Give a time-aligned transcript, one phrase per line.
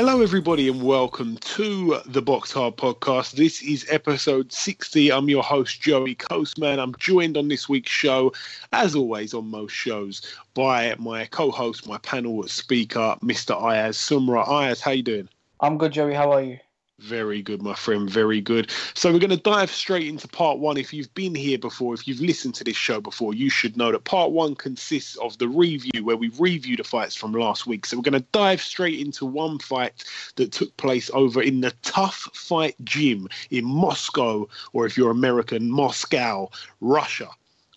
[0.00, 3.32] Hello, everybody, and welcome to the Box Hard Podcast.
[3.32, 5.10] This is episode 60.
[5.10, 6.78] I'm your host, Joey Coastman.
[6.78, 8.32] I'm joined on this week's show,
[8.72, 10.22] as always on most shows,
[10.54, 13.60] by my co-host, my panel speaker, Mr.
[13.60, 14.46] Ayaz Sumra.
[14.46, 15.28] Ayaz, how you doing?
[15.58, 16.14] I'm good, Joey.
[16.14, 16.60] How are you?
[17.00, 18.10] Very good, my friend.
[18.10, 18.72] Very good.
[18.94, 20.76] So we're going to dive straight into part one.
[20.76, 23.92] If you've been here before, if you've listened to this show before, you should know
[23.92, 27.86] that part one consists of the review where we review the fights from last week.
[27.86, 31.72] So we're going to dive straight into one fight that took place over in the
[31.82, 37.28] Tough Fight Gym in Moscow, or if you're American, Moscow, Russia.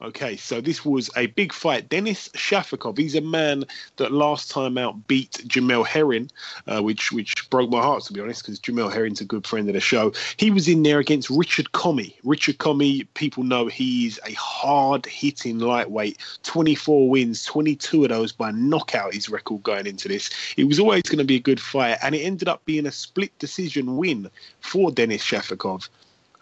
[0.01, 1.87] Okay, so this was a big fight.
[1.87, 3.65] Denis Shafikov, he's a man
[3.97, 6.31] that last time out beat Jamel Herring,
[6.65, 9.69] uh, which which broke my heart to be honest, because Jamel Herring's a good friend
[9.69, 10.11] of the show.
[10.37, 12.15] He was in there against Richard Commey.
[12.23, 16.17] Richard Commey, people know he's a hard hitting lightweight.
[16.41, 19.13] 24 wins, 22 of those by knockout.
[19.13, 20.31] His record going into this.
[20.57, 22.91] It was always going to be a good fight, and it ended up being a
[22.91, 25.89] split decision win for Denis Shafikov.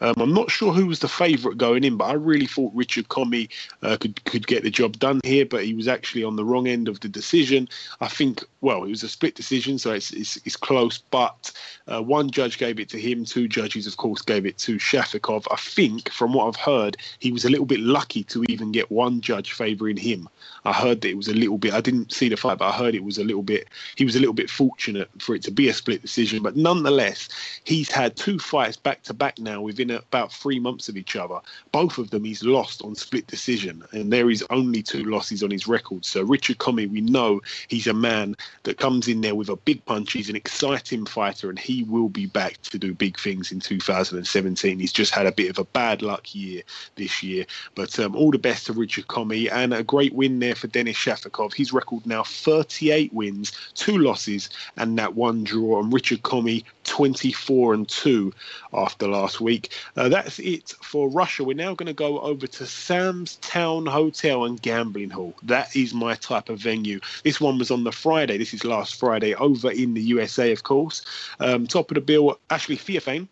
[0.02, 3.09] Um, I'm not sure who was the favourite going in, but I really thought Richard
[3.09, 3.50] Commey
[3.81, 6.67] uh, could could get the job done here, but he was actually on the wrong
[6.67, 7.67] end of the decision.
[8.02, 11.52] I think, well, it was a split decision, so it's it's, it's close, but
[11.88, 15.45] uh, one judge gave it to him, two judges, of course, gave it to Shafikov.
[15.52, 18.92] I think, from what I've heard, he was a little bit lucky to even get
[18.92, 20.30] one judge favouring him.
[20.66, 21.74] I heard that it was a little bit.
[21.74, 23.68] I didn't see the fight, but I heard it was a little bit.
[23.96, 27.30] He was a little bit fortunate for it to be a split decision, but nonetheless,
[27.64, 31.40] he's had two fights back to back now within about three months of each other.
[31.72, 35.52] Both of them he's lost on split decision, and there is only two losses on
[35.52, 36.06] his record.
[36.06, 39.83] So Richard Commey, we know he's a man that comes in there with a big
[39.86, 40.12] punch.
[40.12, 44.80] He's an exciting fighter, and he will be back to do big things in 2017.
[44.80, 46.64] He's just had a bit of a bad luck year
[46.95, 47.45] this year,
[47.76, 50.98] but um, all the best to Richard Commey and a great win there for Denis
[50.98, 51.54] Shafikov.
[51.54, 55.82] His record now 38 wins, two losses, and that one draw.
[55.82, 58.33] And Richard Commey 24 and 2
[58.73, 59.71] after last week.
[59.95, 61.43] Uh, that's it for Russia.
[61.43, 65.33] We're now going to go over to Sam's Town Hotel and Gambling Hall.
[65.43, 66.99] That is my type of venue.
[67.23, 68.38] This one was on the Friday.
[68.38, 71.05] This is last Friday over in the USA, of course.
[71.39, 73.27] Um, top of the bill, Ashley Theophane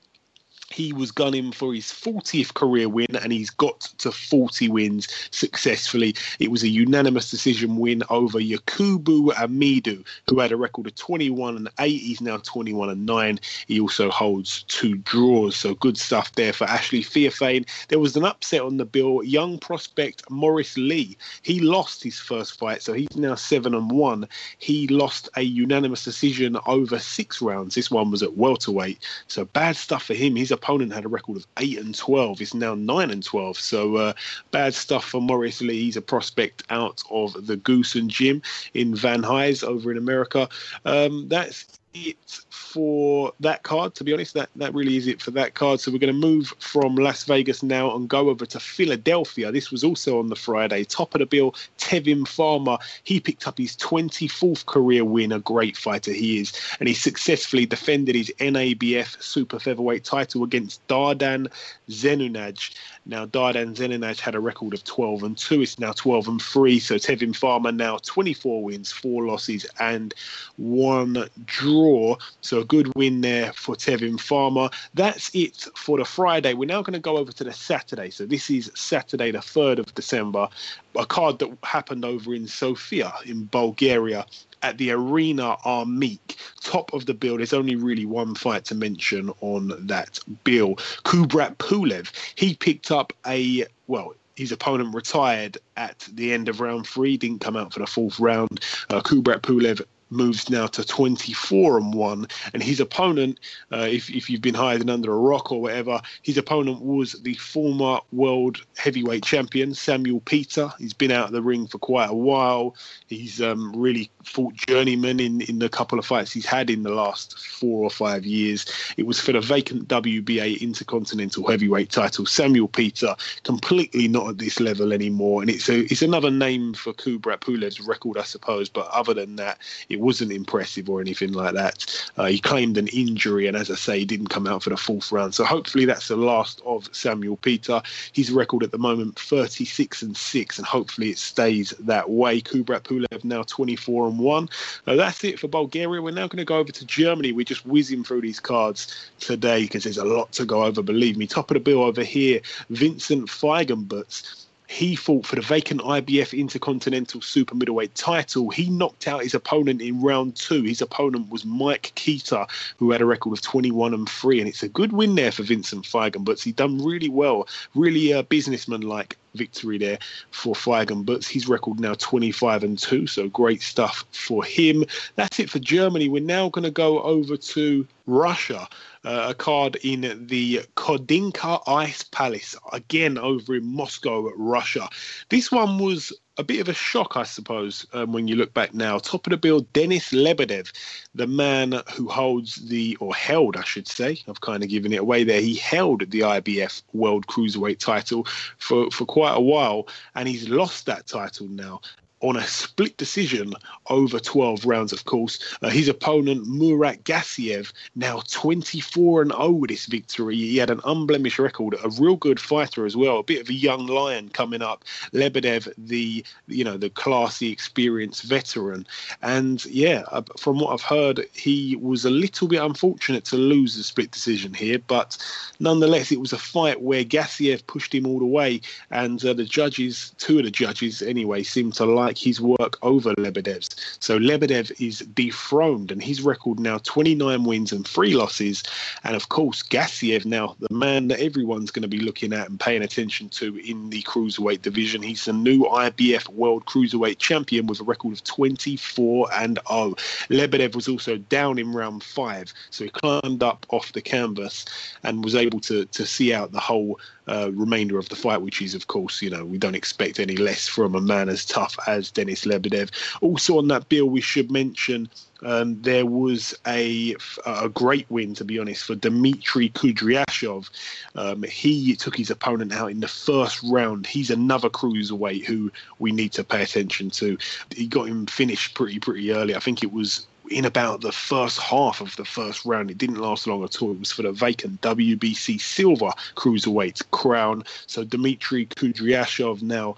[0.69, 6.15] he was gunning for his 40th career win and he's got to 40 wins successfully.
[6.39, 11.55] It was a unanimous decision win over Yakubu Amidu, who had a record of 21
[11.55, 11.87] and 8.
[11.87, 13.39] He's now 21 and 9.
[13.67, 17.65] He also holds two draws, so good stuff there for Ashley Theophane.
[17.87, 19.23] There was an upset on the bill.
[19.23, 24.27] Young prospect Morris Lee, he lost his first fight, so he's now 7 and 1.
[24.57, 27.75] He lost a unanimous decision over six rounds.
[27.75, 30.35] This one was at welterweight, so bad stuff for him.
[30.35, 32.39] He's opponent had a record of eight and twelve.
[32.39, 33.57] He's now nine and twelve.
[33.57, 34.13] So uh,
[34.51, 35.83] bad stuff for Morris Lee.
[35.83, 38.41] He's a prospect out of the Goose and Gym
[38.73, 40.49] in Van Nuys over in America.
[40.85, 43.95] Um, that's it for that card.
[43.95, 45.79] To be honest, that that really is it for that card.
[45.79, 49.51] So we're going to move from Las Vegas now and go over to Philadelphia.
[49.51, 50.83] This was also on the Friday.
[50.83, 52.77] Top of the bill, Tevin Farmer.
[53.03, 55.31] He picked up his 24th career win.
[55.31, 60.85] A great fighter he is, and he successfully defended his NABF super featherweight title against
[60.87, 61.47] Dardan
[61.89, 62.75] Zenunaj.
[63.05, 65.61] Now Dardan Zenunaj had a record of 12 and two.
[65.61, 66.79] It's now 12 and three.
[66.79, 70.13] So Tevin Farmer now 24 wins, four losses, and
[70.57, 72.17] one draw.
[72.41, 74.69] So a good win there for Tevin Farmer.
[74.93, 76.53] That's it for the Friday.
[76.53, 78.09] We're now going to go over to the Saturday.
[78.09, 80.49] So this is Saturday, the 3rd of December,
[80.95, 84.25] a card that happened over in Sofia in Bulgaria
[84.63, 86.35] at the Arena Armeec.
[86.61, 87.37] Top of the bill.
[87.37, 90.75] There's only really one fight to mention on that bill.
[91.03, 92.11] Kubrat Pulev.
[92.35, 97.41] He picked up a well his opponent retired at the end of round three, didn't
[97.41, 98.59] come out for the fourth round.
[98.89, 103.39] Uh, Kubrat Pulev moves now to 24 and 1 and his opponent
[103.71, 107.33] uh, if, if you've been hiding under a rock or whatever his opponent was the
[107.35, 110.71] former world heavyweight champion samuel peter.
[110.77, 112.75] He's been out of the ring for quite a while.
[113.07, 116.91] He's um, really fought journeyman in, in the couple of fights he's had in the
[116.91, 118.65] last four or five years.
[118.97, 122.25] It was for the vacant wba intercontinental heavyweight title.
[122.25, 125.41] Samuel peter completely not at this level anymore.
[125.41, 128.69] And it's a, it's another name for kubrat pulev's record i suppose.
[128.69, 129.59] But other than that
[129.89, 132.09] it it wasn't impressive or anything like that.
[132.17, 134.77] Uh, he claimed an injury, and as I say, he didn't come out for the
[134.77, 135.33] fourth round.
[135.33, 137.81] So hopefully that's the last of Samuel Peter.
[138.13, 142.41] His record at the moment 36 and six, and hopefully it stays that way.
[142.41, 144.49] Kubrat Pulev now 24 and one.
[144.85, 146.01] Now that's it for Bulgaria.
[146.01, 147.31] We're now going to go over to Germany.
[147.31, 150.83] We're just whizzing through these cards today because there's a lot to go over.
[150.83, 151.25] Believe me.
[151.25, 157.21] Top of the bill over here, Vincent Feigenbutz he fought for the vacant IBF Intercontinental
[157.21, 158.49] Super Middleweight title.
[158.49, 160.63] He knocked out his opponent in round two.
[160.63, 164.39] His opponent was Mike Keita, who had a record of 21 and 3.
[164.39, 166.43] And it's a good win there for Vincent Feigenbutz.
[166.43, 169.99] He done really well, really uh, businessman like victory there
[170.31, 171.27] for Feigenbutz.
[171.27, 174.83] His record now 25 and 2, so great stuff for him.
[175.15, 176.09] That's it for Germany.
[176.09, 178.67] We're now going to go over to Russia
[179.07, 184.89] uh, a card in the Khodinka Ice Palace, again over in Moscow, Russia.
[185.29, 188.73] This one was a bit of a shock, I suppose, um, when you look back
[188.73, 188.99] now.
[188.99, 190.71] Top of the bill, Denis Lebedev,
[191.15, 194.99] the man who holds the, or held, I should say, I've kind of given it
[194.99, 195.41] away there.
[195.41, 200.85] He held the IBF World Cruiserweight title for, for quite a while, and he's lost
[200.85, 201.81] that title now
[202.21, 203.53] on a split decision
[203.89, 205.39] over 12 rounds, of course.
[205.61, 210.35] Uh, his opponent, Murat Gassiev, now 24 and 0 with this victory.
[210.35, 213.53] He had an unblemished record, a real good fighter as well, a bit of a
[213.53, 214.83] young lion coming up.
[215.13, 218.87] Lebedev, the you know the classy, experienced veteran,
[219.21, 223.75] and yeah, uh, from what I've heard, he was a little bit unfortunate to lose
[223.75, 225.17] the split decision here, but
[225.59, 228.61] nonetheless, it was a fight where Gassiev pushed him all the way,
[228.91, 232.77] and uh, the judges, two of the judges anyway, seemed to like like his work
[232.81, 233.69] over Lebedev's.
[233.99, 238.63] So Lebedev is dethroned, and his record now 29 wins and three losses.
[239.03, 242.59] And of course, Gassiev now the man that everyone's going to be looking at and
[242.59, 245.03] paying attention to in the cruiserweight division.
[245.03, 249.95] He's the new IBF World Cruiserweight Champion with a record of 24 and 0.
[250.29, 254.63] Lebedev was also down in round five, so he climbed up off the canvas
[255.03, 258.61] and was able to to see out the whole uh, remainder of the fight, which
[258.61, 261.75] is, of course, you know, we don't expect any less from a man as tough
[261.87, 262.89] as Denis Lebedev.
[263.21, 265.09] Also on that bill, we should mention
[265.43, 270.69] um, there was a, a great win, to be honest, for Dmitry Kudryashov.
[271.15, 274.07] Um, he took his opponent out in the first round.
[274.07, 277.37] He's another cruiserweight who we need to pay attention to.
[277.75, 279.55] He got him finished pretty, pretty early.
[279.55, 282.91] I think it was in about the first half of the first round.
[282.91, 283.91] It didn't last long at all.
[283.91, 287.63] It was for the vacant WBC Silver Cruiserweight crown.
[287.87, 289.95] So Dmitry Kudryashov now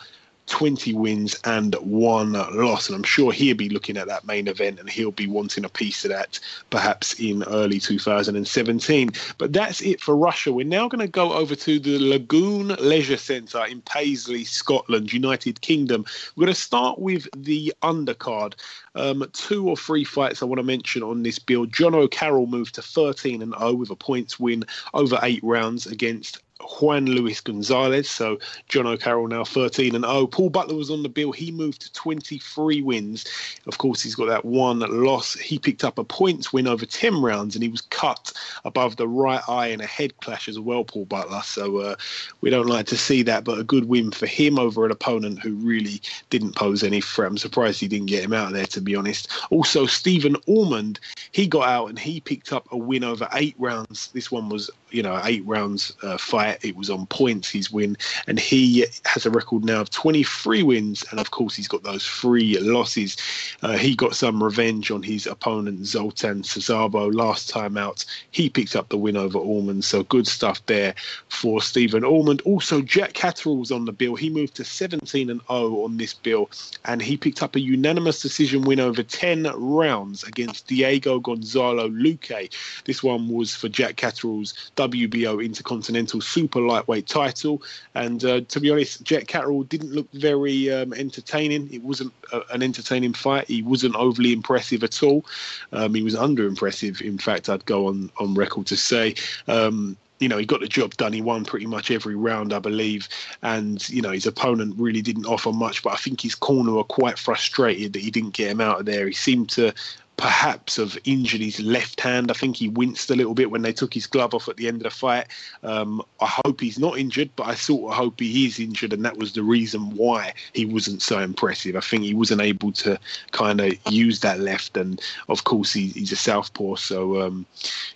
[0.50, 2.88] 20 wins and one loss.
[2.88, 5.70] And I'm sure he'll be looking at that main event and he'll be wanting a
[5.70, 9.12] piece of that perhaps in early 2017.
[9.38, 10.52] But that's it for Russia.
[10.52, 15.62] We're now going to go over to the Lagoon Leisure Centre in Paisley, Scotland, United
[15.62, 16.06] Kingdom.
[16.36, 18.56] We're going to start with the undercard.
[18.96, 21.68] Um, two or three fights I want to mention on this bill.
[21.68, 26.40] Jono Carroll moved to 13 and 0 with a points win over eight rounds against
[26.80, 28.10] Juan Luis Gonzalez.
[28.10, 28.40] So
[28.70, 30.28] Jono Carroll now 13 and 0.
[30.28, 31.32] Paul Butler was on the bill.
[31.32, 33.26] He moved to 23 wins.
[33.68, 35.34] Of course, he's got that one loss.
[35.34, 38.32] He picked up a points win over 10 rounds and he was cut
[38.66, 41.42] above the right eye in a head clash as well, Paul Butler.
[41.44, 41.96] So uh,
[42.42, 45.40] we don't like to see that, but a good win for him over an opponent
[45.40, 47.32] who really didn't pose any threat.
[47.32, 49.30] I'm surprised he didn't get him out there, to be honest.
[49.50, 51.00] Also, Stephen Ormond,
[51.32, 54.10] he got out and he picked up a win over eight rounds.
[54.14, 56.18] This one was, you know, eight rounds uh,
[56.62, 57.98] it was on points, his win.
[58.28, 61.04] And he has a record now of 23 wins.
[61.12, 63.18] And of course, he's got those three losses.
[63.62, 68.06] Uh, he got some revenge on his opponent, Zoltan Cesaro, last time out.
[68.32, 69.84] He picked up the win over Ormond.
[69.84, 70.96] So good stuff there
[71.30, 72.42] for Stephen Ormond.
[72.42, 74.16] Also, Jack Catterall was on the bill.
[74.16, 76.50] He moved to 17 and 0 on this bill.
[76.86, 82.52] And he picked up a unanimous decision win over 10 rounds against Diego Gonzalo Luque.
[82.86, 87.62] This one was for Jack Catterall's WBO Intercontinental Super lightweight title.
[87.96, 91.68] And uh, to be honest, Jack Catterall didn't look very um, entertaining.
[91.74, 93.48] It wasn't a, an entertaining fight.
[93.48, 95.26] He wasn't overly impressive at all.
[95.74, 97.02] Um, he was under impressive.
[97.02, 99.16] In fact, I'd go on on record to say.
[99.48, 101.14] Um, you know, he got the job done.
[101.14, 103.08] He won pretty much every round, I believe.
[103.42, 106.84] And, you know, his opponent really didn't offer much, but I think his corner were
[106.84, 109.08] quite frustrated that he didn't get him out of there.
[109.08, 109.74] He seemed to
[110.20, 112.30] perhaps have injured his left hand.
[112.30, 114.68] I think he winced a little bit when they took his glove off at the
[114.68, 115.28] end of the fight.
[115.64, 119.06] Um, I hope he's not injured, but I sort of hope he is injured, and
[119.06, 121.78] that was the reason why he wasn't so impressive.
[121.78, 123.00] I think he wasn't able to
[123.32, 127.46] kind of use that left, and of course he, he's a southpaw, so um,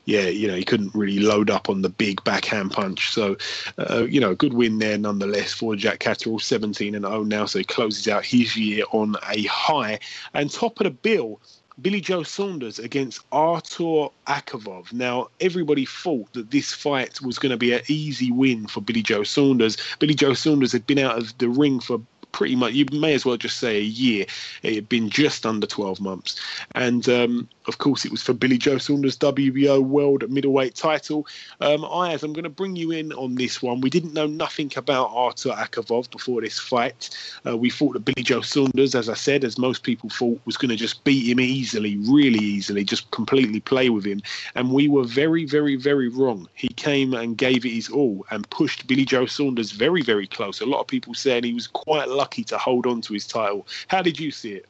[0.06, 3.12] yeah, you know he couldn't really load up on the big backhand punch.
[3.12, 3.36] So
[3.78, 7.60] uh, you know, good win there nonetheless for Jack Catterall, 17 and 0 now, so
[7.60, 10.00] he closes out his year on a high.
[10.34, 11.42] And top of the bill
[11.82, 14.94] Billy Joe Saunders against Artur Akavov.
[14.94, 19.02] Now, everybody thought that this fight was going to be an easy win for Billy
[19.02, 19.78] Joe Saunders.
[20.00, 22.00] Billy Joe Saunders had been out of the ring for
[22.32, 24.26] pretty much, you may as well just say a year.
[24.64, 26.40] It had been just under 12 months.
[26.76, 31.26] And um, of course, it was for Billy Joe Saunders' WBO World Middleweight title.
[31.62, 33.82] Um, Ayaz, I'm going to bring you in on this one.
[33.82, 37.10] We didn't know nothing about Artur Akavov before this fight.
[37.46, 40.58] Uh, we thought that Billy Joe Saunders, as I said, as most people thought, was
[40.58, 44.22] going to just beat him easily, really easily, just completely play with him.
[44.56, 46.50] And we were very, very, very wrong.
[46.54, 50.60] He came and gave it his all and pushed Billy Joe Saunders very, very close.
[50.60, 53.68] A lot of people saying he was quite lucky to hold on to his title.
[53.88, 54.66] How did you see it?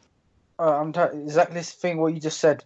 [0.60, 2.64] Uh, I'm t- exactly this thing what you just said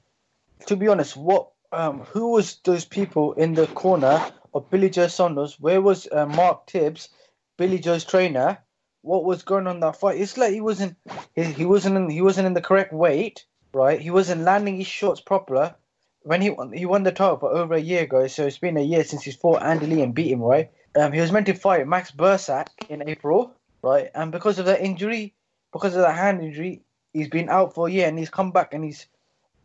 [0.65, 5.07] to be honest, what um, who was those people in the corner of Billy Joe
[5.07, 5.59] Saunders?
[5.59, 7.09] Where was uh, Mark Tibbs,
[7.57, 8.59] Billy Joe's trainer?
[9.01, 10.19] What was going on that fight?
[10.19, 10.97] It's like he wasn't
[11.35, 13.99] he, he wasn't in, he wasn't in the correct weight, right?
[13.99, 15.75] He wasn't landing his shots proper.
[16.23, 18.75] When he won, he won the title for over a year ago, so it's been
[18.75, 20.71] a year since he's fought Andy Lee and beat him, right?
[20.95, 24.09] Um, he was meant to fight Max Bursak in April, right?
[24.13, 25.35] And because of that injury,
[25.71, 26.81] because of that hand injury,
[27.13, 29.07] he's been out for a year, and he's come back and he's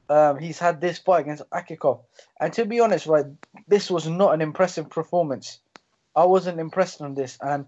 [0.09, 2.01] um, he's had this fight against Akavov.
[2.41, 3.27] And to be honest, right,
[3.69, 5.59] this was not an impressive performance.
[6.15, 7.39] I wasn't impressed on this.
[7.41, 7.67] And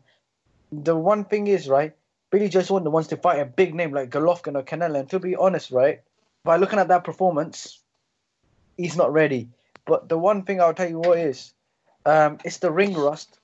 [0.71, 1.95] the one thing is, right,
[2.31, 5.01] Billy Joe Saunders wants to fight a big name like Golovkin or Canelo.
[5.01, 6.01] And to be honest, right,
[6.43, 7.81] by looking at that performance,
[8.77, 9.49] he's not ready.
[9.87, 11.53] But the one thing I'll tell you what is,
[12.07, 13.39] um, it's the ring rust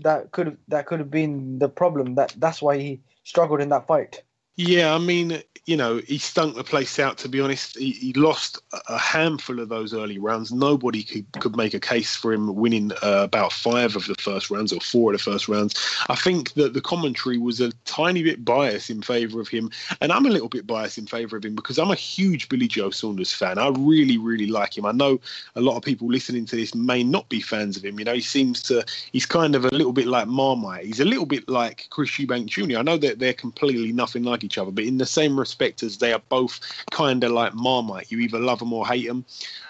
[0.00, 2.16] that could that could have been the problem.
[2.16, 4.22] That that's why he struggled in that fight.
[4.56, 7.18] Yeah, I mean, you know, he stunk the place out.
[7.18, 10.52] To be honest, he, he lost a handful of those early rounds.
[10.52, 14.48] Nobody could, could make a case for him winning uh, about five of the first
[14.48, 15.74] rounds or four of the first rounds.
[16.08, 19.70] I think that the commentary was a tiny bit biased in favour of him,
[20.00, 22.68] and I'm a little bit biased in favour of him because I'm a huge Billy
[22.68, 23.58] Joe Saunders fan.
[23.58, 24.86] I really, really like him.
[24.86, 25.20] I know
[25.56, 27.98] a lot of people listening to this may not be fans of him.
[27.98, 30.86] You know, he seems to, he's kind of a little bit like Marmite.
[30.86, 32.78] He's a little bit like Chris Eubank Jr.
[32.78, 35.98] I know that they're completely nothing like each other, but in the same respect as
[35.98, 36.60] they are both
[36.90, 38.10] kind of like Marmite.
[38.10, 39.24] You either love them or hate them.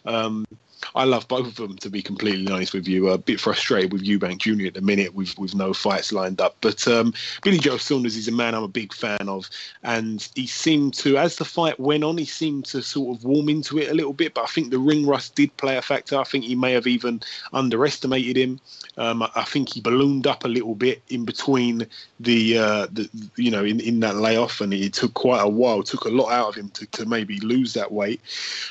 [0.04, 0.46] Um,
[0.94, 3.08] I love both of them to be completely honest with you.
[3.08, 4.66] A bit frustrated with Eubank Jr.
[4.66, 6.56] at the minute with with no fights lined up.
[6.60, 9.48] But um, Billy Joe Saunders is a man I'm a big fan of,
[9.82, 13.48] and he seemed to, as the fight went on, he seemed to sort of warm
[13.48, 14.34] into it a little bit.
[14.34, 16.18] But I think the ring rust did play a factor.
[16.18, 18.60] I think he may have even underestimated him.
[18.98, 21.86] Um, I think he ballooned up a little bit in between
[22.20, 25.82] the, uh, the you know, in, in that layoff, and it took quite a while.
[25.82, 28.20] Took a lot out of him to, to maybe lose that weight.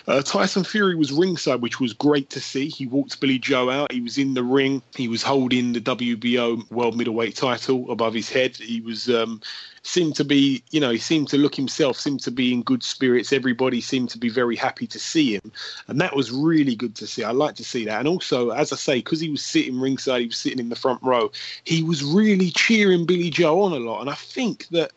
[0.07, 2.67] Uh, Tyson Fury was ringside, which was great to see.
[2.69, 3.91] He walked Billy Joe out.
[3.91, 4.81] He was in the ring.
[4.95, 8.57] He was holding the WBO World Middleweight title above his head.
[8.57, 9.41] He was um,
[9.85, 12.81] seemed to be, you know, he seemed to look himself, seemed to be in good
[12.81, 13.31] spirits.
[13.31, 15.51] Everybody seemed to be very happy to see him,
[15.87, 17.23] and that was really good to see.
[17.23, 17.99] I like to see that.
[17.99, 20.75] And also, as I say, because he was sitting ringside, he was sitting in the
[20.75, 21.31] front row.
[21.63, 24.91] He was really cheering Billy Joe on a lot, and I think that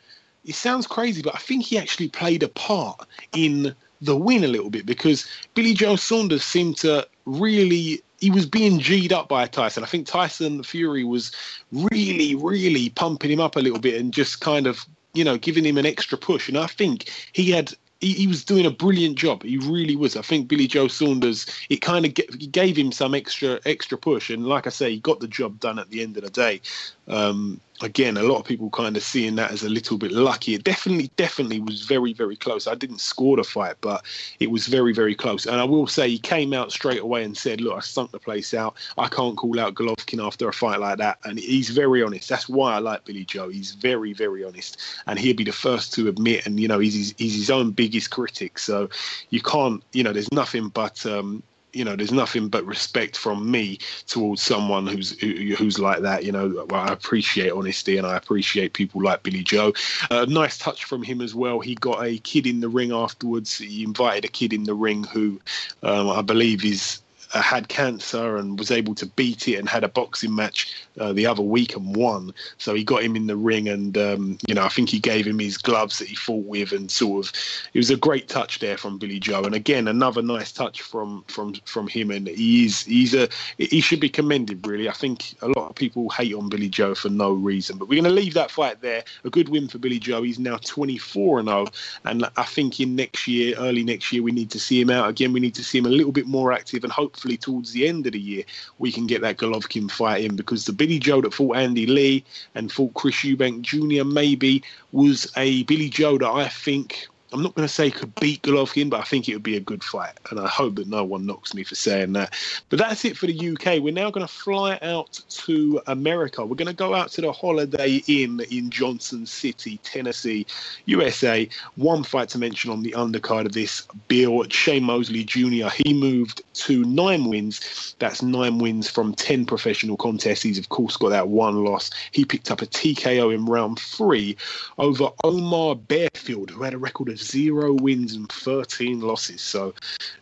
[0.46, 4.48] it sounds crazy, but I think he actually played a part in the win a
[4.48, 9.46] little bit because Billy Joe Saunders seemed to really he was being G'd up by
[9.46, 9.84] Tyson.
[9.84, 11.32] I think Tyson Fury was
[11.72, 14.84] really, really pumping him up a little bit and just kind of,
[15.14, 16.48] you know, giving him an extra push.
[16.48, 19.42] And I think he had he, he, was doing a brilliant job.
[19.42, 20.16] He really was.
[20.16, 22.14] I think Billy Joe Saunders it kind of
[22.52, 25.78] gave him some extra extra push, and like I say, he got the job done
[25.78, 26.60] at the end of the day.
[27.08, 30.54] Um, again, a lot of people kind of seeing that as a little bit lucky.
[30.54, 32.66] It definitely, definitely was very, very close.
[32.66, 34.04] I didn't score the fight, but
[34.40, 35.46] it was very, very close.
[35.46, 38.18] And I will say he came out straight away and said, "Look, I sunk the
[38.18, 38.76] place out.
[38.96, 42.28] I can't call out Golovkin after a fight like that." And he's very honest.
[42.28, 43.48] That's why I like Billy Joe.
[43.48, 46.46] He's very, very honest, and he'll be the first to admit.
[46.46, 48.58] And you know, he's his, he's his own biggest critic.
[48.58, 48.88] So
[49.30, 53.50] you can't, you know, there's nothing but um, you know, there's nothing but respect from
[53.50, 56.24] me towards someone who's who, who's like that.
[56.24, 59.72] You know, I appreciate honesty and I appreciate people like Billy Joe.
[60.10, 61.60] A uh, nice touch from him as well.
[61.60, 63.58] He got a kid in the ring afterwards.
[63.58, 65.40] He invited a kid in the ring who
[65.82, 67.00] um, I believe is
[67.34, 71.12] uh, had cancer and was able to beat it and had a boxing match uh,
[71.12, 72.32] the other week and won.
[72.58, 75.26] So he got him in the ring and, um, you know, I think he gave
[75.26, 77.32] him his gloves that he fought with and sort of,
[77.74, 79.44] it was a great touch there from Billy Joe.
[79.44, 82.10] And again, another nice touch from, from, from him.
[82.10, 84.88] And he's, he's a, he should be commended really.
[84.88, 88.00] I think a lot of people hate on Billy Joe for no reason, but we're
[88.00, 89.04] going to leave that fight there.
[89.24, 90.22] A good win for Billy Joe.
[90.22, 91.66] He's now 24 and 0.
[92.04, 95.08] And I think in next year, early next year, we need to see him out
[95.08, 95.32] again.
[95.32, 97.88] We need to see him a little bit more active and hope hopefully towards the
[97.88, 98.44] end of the year
[98.78, 102.24] we can get that Golovkin fight in because the Billy Joe that fought Andy Lee
[102.54, 104.04] and fought Chris Eubank Jr.
[104.04, 108.42] maybe was a Billy Joe that I think I'm not going to say could beat
[108.42, 110.12] Golovkin, but I think it would be a good fight.
[110.30, 112.32] And I hope that no one knocks me for saying that.
[112.70, 113.82] But that's it for the UK.
[113.82, 116.44] We're now going to fly out to America.
[116.44, 120.46] We're going to go out to the Holiday Inn in Johnson City, Tennessee,
[120.86, 121.48] USA.
[121.76, 125.68] One fight to mention on the undercard of this bill Shane Mosley Jr.
[125.84, 127.94] He moved to nine wins.
[127.98, 130.42] That's nine wins from 10 professional contests.
[130.42, 131.90] He's, of course, got that one loss.
[132.12, 134.36] He picked up a TKO in round three
[134.78, 139.40] over Omar Bearfield, who had a record of zero wins and 13 losses.
[139.40, 139.74] So,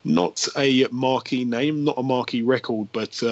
[0.04, 3.22] not a marquee name, not a marquee record, but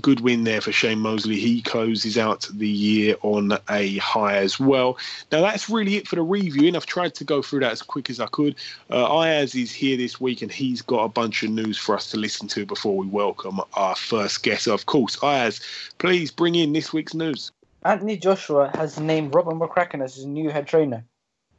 [0.00, 1.36] good win there for Shane Mosley.
[1.36, 4.98] He closes out the year on a high as well.
[5.32, 6.76] Now, that's really it for the reviewing.
[6.76, 8.56] I've tried to go through that as quick as I could.
[8.90, 12.10] Uh, Ayaz is here this week and he's got a bunch of news for us
[12.10, 14.66] to listen to before we welcome our first guest.
[14.66, 15.60] Of course, Ayaz,
[15.98, 17.52] please bring in this week's news.
[17.84, 21.04] Anthony Joshua has named Robert McCracken as his new head trainer.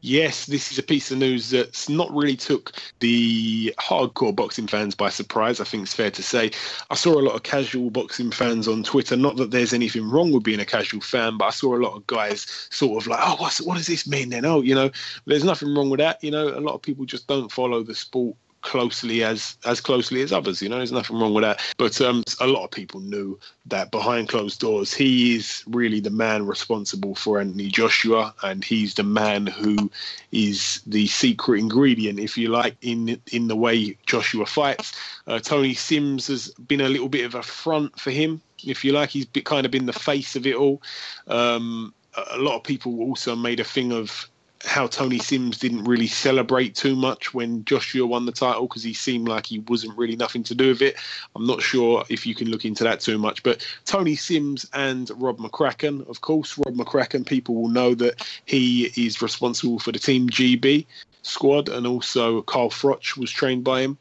[0.01, 4.95] Yes, this is a piece of news that's not really took the hardcore boxing fans
[4.95, 5.59] by surprise.
[5.59, 6.51] I think it's fair to say.
[6.89, 9.17] I saw a lot of casual boxing fans on Twitter.
[9.17, 11.97] Not that there's anything wrong with being a casual fan, but I saw a lot
[11.97, 14.89] of guys sort of like, "Oh, what's what does this mean then?" Oh, you know,
[15.25, 16.23] there's nothing wrong with that.
[16.23, 20.21] You know, a lot of people just don't follow the sport closely as as closely
[20.21, 20.61] as others.
[20.61, 21.61] You know, there's nothing wrong with that.
[21.77, 26.09] But um, a lot of people knew that behind closed doors, he is really the
[26.09, 29.89] man responsible for Anthony Joshua, and he's the man who
[30.31, 34.93] is the secret ingredient, if you like, in in the way Joshua fights.
[35.27, 38.91] Uh, Tony Sims has been a little bit of a front for him, if you
[38.93, 39.09] like.
[39.09, 40.81] He's kind of been the face of it all.
[41.27, 41.93] Um,
[42.31, 44.27] a lot of people also made a thing of
[44.65, 48.93] how Tony Sims didn't really celebrate too much when Joshua won the title because he
[48.93, 50.97] seemed like he wasn't really nothing to do with it.
[51.35, 55.09] I'm not sure if you can look into that too much, but Tony Sims and
[55.15, 59.99] Rob McCracken, of course, Rob McCracken, people will know that he is responsible for the
[59.99, 60.85] Team GB
[61.21, 63.97] squad, and also Carl Froch was trained by him.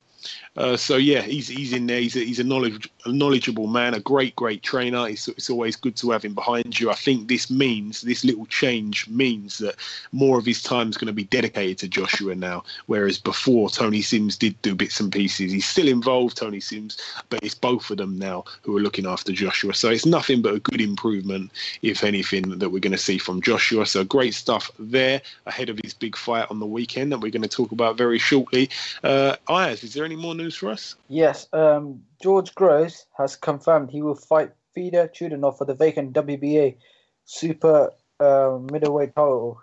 [0.57, 2.01] Uh, so yeah, he's he's in there.
[2.01, 5.09] He's a, he's a knowledge knowledgeable man, a great great trainer.
[5.09, 6.91] It's, it's always good to have him behind you.
[6.91, 9.77] I think this means this little change means that
[10.13, 14.03] more of his time is going to be dedicated to Joshua now, whereas before Tony
[14.03, 15.53] Sims did do bits and pieces.
[15.53, 16.97] He's still involved, Tony Sims,
[17.31, 19.75] but it's both of them now who are looking after Joshua.
[19.75, 21.51] So it's nothing but a good improvement,
[21.83, 23.87] if anything, that we're going to see from Joshua.
[23.87, 27.43] So great stuff there ahead of his big fight on the weekend that we're going
[27.43, 28.71] to talk about very shortly.
[29.03, 30.95] Uh, Ayaz, is there any more news for us?
[31.09, 36.77] Yes, um, George Groves has confirmed he will fight Fedor Chudinov for the vacant WBA
[37.25, 39.61] super uh, middleweight title.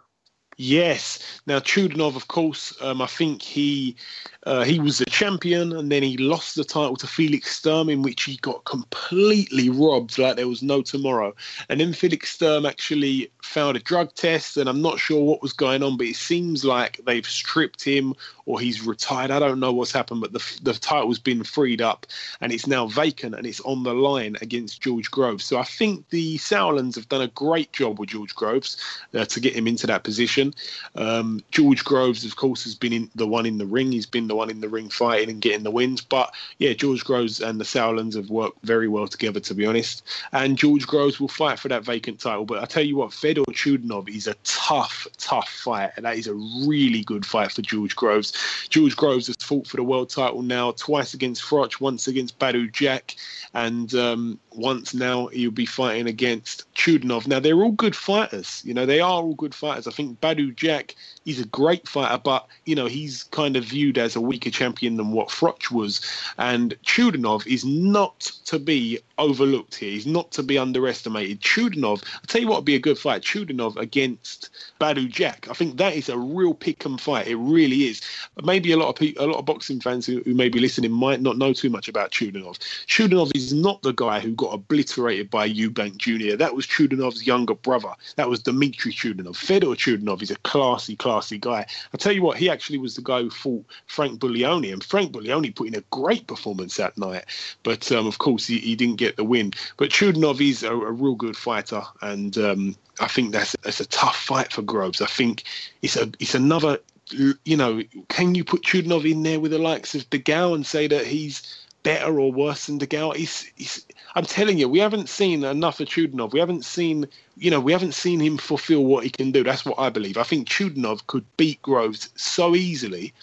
[0.58, 1.42] Yes.
[1.48, 3.98] Now Chudinov, of course, um, I think he
[4.46, 8.02] uh, he was a champion, and then he lost the title to Felix Sturm, in
[8.02, 11.34] which he got completely robbed, like there was no tomorrow.
[11.70, 15.54] And then Felix Sturm actually found a drug test, and I'm not sure what was
[15.54, 18.14] going on, but it seems like they've stripped him
[18.46, 19.32] or he's retired.
[19.32, 22.06] I don't know what's happened, but the the title's been freed up,
[22.42, 25.44] and it's now vacant, and it's on the line against George Groves.
[25.44, 28.78] So I think the Sauerlands have done a great job with George Groves
[29.14, 30.54] uh, to get him into that position.
[30.96, 33.92] Um, George Groves, of course, has been in the one in the ring.
[33.92, 36.02] He's been the one in the ring fighting and getting the wins.
[36.02, 40.04] But yeah, George Groves and the Sauerlands have worked very well together, to be honest.
[40.32, 42.46] And George Groves will fight for that vacant title.
[42.46, 45.92] But I tell you what, Fedor Chudinov is a tough, tough fight.
[45.96, 46.34] And that is a
[46.68, 48.34] really good fight for George Groves.
[48.70, 52.72] George Groves has fought for the world title now twice against Froch, once against Badou
[52.72, 53.16] Jack,
[53.54, 57.28] and um, once now he'll be fighting against Chudinov.
[57.28, 58.62] Now they're all good fighters.
[58.66, 59.88] You know, they are all good fighters.
[59.88, 63.98] I think Badou Jack he's a great fighter, but you know he's kind of viewed
[63.98, 66.00] as a weaker champion than what Froch was.
[66.38, 69.92] And Chudinov is not to be overlooked here.
[69.92, 71.42] He's not to be underestimated.
[71.42, 73.22] Chudinov, I'll tell you what would be a good fight.
[73.22, 74.50] Chudinov against
[74.80, 75.48] Badou Jack.
[75.50, 77.28] I think that is a real pick and fight.
[77.28, 78.02] It really is.
[78.44, 80.92] Maybe a lot of people, a lot of boxing fans who, who may be listening
[80.92, 82.58] might not know too much about Chudinov.
[82.88, 86.36] Chudinov is not the guy who got obliterated by Eubank Jr.
[86.36, 87.94] That was Chudinov's younger brother.
[88.16, 89.36] That was Dmitry Chudinov.
[89.36, 91.66] Fedor Chudinov is a classy, classy guy.
[91.94, 95.12] I'll tell you what, he actually was the guy who fought Frank Buglioni, and Frank
[95.12, 97.26] Buglioni put in a great performance that night.
[97.64, 99.54] But um, of course, he, he, didn't get the win.
[99.78, 103.86] But Chudinov is a, a real good fighter, and um, I think that's that's a
[103.86, 105.02] tough fight for Groves.
[105.02, 105.44] I think
[105.82, 106.80] it's a it's another.
[107.12, 110.88] You know, can you put Chudinov in there with the likes of DeGale and say
[110.88, 113.16] that he's better or worse than DeGale?
[113.16, 116.34] He's, he's, I'm telling you, we haven't seen enough of Chudinov.
[116.34, 119.44] We haven't seen, you know, we haven't seen him fulfill what he can do.
[119.44, 120.18] That's what I believe.
[120.18, 123.14] I think Chudinov could beat Groves so easily,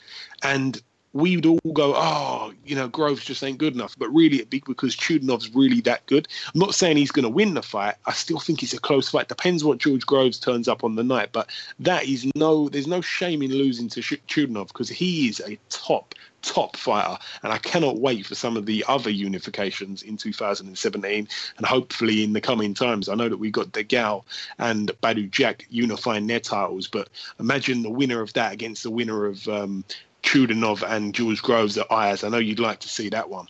[0.45, 0.81] and
[1.13, 3.95] we'd all go, oh, you know, Groves just ain't good enough.
[3.99, 6.29] But really, it'd be because Chudinov's really that good.
[6.55, 7.97] I'm not saying he's going to win the fight.
[8.07, 9.29] I still think it's a close fight.
[9.29, 11.31] Depends what George Groves turns up on the night.
[11.33, 15.59] But that is no, there's no shame in losing to Chudinov because he is a
[15.69, 17.19] top, top fighter.
[17.43, 22.33] And I cannot wait for some of the other unifications in 2017 and hopefully in
[22.33, 23.09] the coming times.
[23.09, 24.25] I know that we got DeGale
[24.59, 29.27] and Badou Jack unifying their titles, but imagine the winner of that against the winner
[29.27, 29.85] of um,
[30.23, 32.25] Chudinov and George Groves at Ayaz.
[32.25, 33.47] I know you'd like to see that one.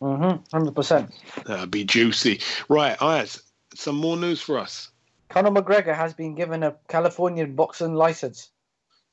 [0.00, 1.10] Mm-hmm, 100%.
[1.44, 2.40] That'd be juicy.
[2.68, 3.42] Right, Ayaz,
[3.74, 4.90] some more news for us.
[5.28, 8.50] Conor McGregor has been given a Californian boxing license.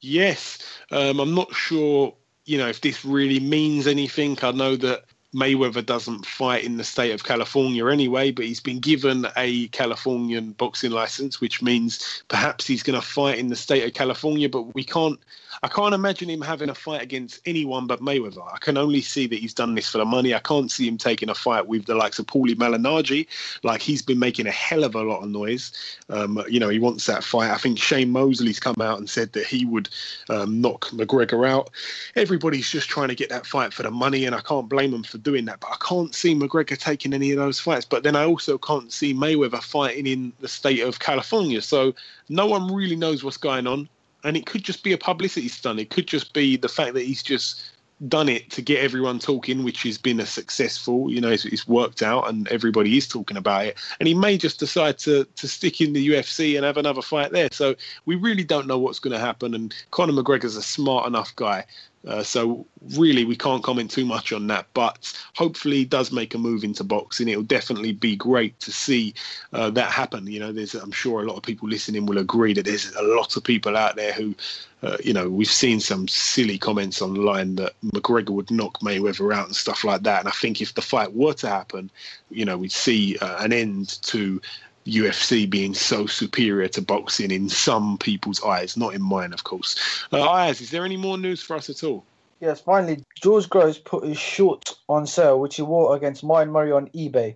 [0.01, 0.59] Yes,
[0.91, 2.13] um, I'm not sure,
[2.45, 4.37] you know, if this really means anything.
[4.41, 8.79] I know that Mayweather doesn't fight in the state of California anyway, but he's been
[8.79, 13.85] given a Californian boxing license, which means perhaps he's going to fight in the state
[13.85, 14.49] of California.
[14.49, 15.17] But we can't,
[15.63, 18.45] I can't imagine him having a fight against anyone but Mayweather.
[18.53, 20.33] I can only see that he's done this for the money.
[20.33, 23.25] I can't see him taking a fight with the likes of Paulie Malignaggi.
[23.63, 25.71] Like he's been making a hell of a lot of noise.
[26.09, 27.51] Um, you know, he wants that fight.
[27.51, 29.87] I think Shane Mosley's come out and said that he would
[30.29, 31.69] um, knock McGregor out.
[32.17, 35.03] Everybody's just trying to get that fight for the money, and I can't blame them
[35.03, 35.59] for doing that.
[35.59, 37.85] But I can't see McGregor taking any of those fights.
[37.85, 41.61] But then I also can't see Mayweather fighting in the state of California.
[41.61, 41.93] So
[42.29, 43.89] no one really knows what's going on.
[44.23, 45.79] And it could just be a publicity stunt.
[45.79, 47.71] It could just be the fact that he's just
[48.07, 51.11] done it to get everyone talking, which has been a successful.
[51.11, 53.77] You know, it's, it's, worked out, and everybody is talking about it.
[53.99, 57.31] And he may just decide to to stick in the UFC and have another fight
[57.31, 57.49] there.
[57.51, 59.53] So we really don't know what's going to happen.
[59.53, 61.65] And Conor McGregor's a smart enough guy
[62.07, 64.65] uh, so really, we can't comment too much on that.
[64.73, 67.27] But hopefully, he does make a move into boxing.
[67.27, 69.13] It'll definitely be great to see
[69.53, 70.25] uh, that happen.
[70.25, 73.03] You know, there's I'm sure a lot of people listening will agree that there's a
[73.03, 74.33] lot of people out there who,
[74.81, 79.45] uh, you know, we've seen some silly comments online that McGregor would knock Mayweather out
[79.45, 80.21] and stuff like that.
[80.21, 81.91] And I think if the fight were to happen,
[82.31, 84.41] you know, we'd see uh, an end to
[84.85, 90.05] UFC being so superior to boxing in some people's eyes, not in mine, of course.
[90.11, 92.03] Uh, Ayaz, is there any more news for us at all?
[92.39, 96.71] Yes, finally, George Groves put his short on sale, which he wore against Martin Murray
[96.71, 97.35] on eBay.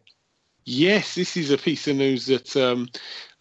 [0.66, 2.90] Yes, this is a piece of news that um,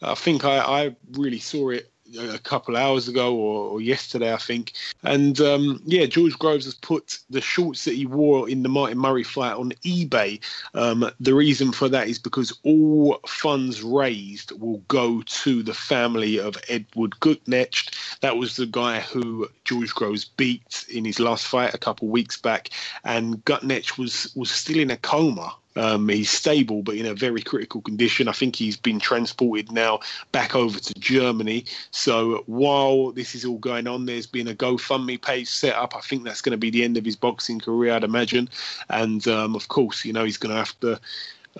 [0.02, 4.36] I think I, I really saw it a couple hours ago or, or, yesterday, I
[4.36, 4.72] think.
[5.02, 8.98] And um, yeah, George Groves has put the shorts that he wore in the Martin
[8.98, 10.40] Murray fight on eBay.
[10.74, 16.38] Um, the reason for that is because all funds raised will go to the family
[16.38, 18.18] of Edward Gutknecht.
[18.20, 22.36] That was the guy who George Groves beat in his last fight a couple weeks
[22.36, 22.70] back,
[23.04, 27.42] and Gutknecht was was still in a coma um, he's stable, but in a very
[27.42, 28.28] critical condition.
[28.28, 30.00] I think he's been transported now
[30.32, 31.64] back over to Germany.
[31.90, 35.96] So while this is all going on, there's been a GoFundMe page set up.
[35.96, 38.48] I think that's going to be the end of his boxing career, I'd imagine.
[38.88, 41.00] And um, of course, you know, he's going to have to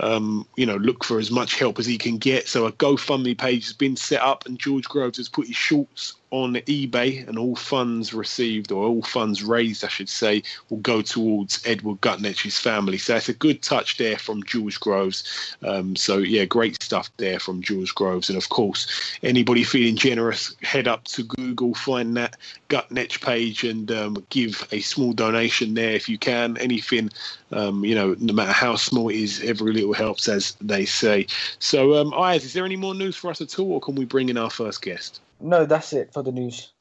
[0.01, 2.49] um, you know, look for as much help as he can get.
[2.49, 6.15] So a GoFundMe page has been set up, and George Groves has put his shorts
[6.35, 11.01] on eBay, and all funds received, or all funds raised, I should say, will go
[11.01, 12.99] towards Edward Gutknecht's family.
[12.99, 15.23] So it's a good touch there from George Groves.
[15.63, 18.29] Um, so yeah, great stuff there from George Groves.
[18.29, 22.37] And of course, anybody feeling generous, head up to Google, find that
[22.69, 26.59] Gutnetch page, and um, give a small donation there if you can.
[26.59, 27.11] Anything,
[27.53, 31.29] um, you know, no matter how small it is, every little helps, as they say.
[31.61, 34.05] So, um, Ayaz, is there any more news for us at all, or can we
[34.05, 35.21] bring in our first guest?
[35.45, 36.73] No, that's it for the news.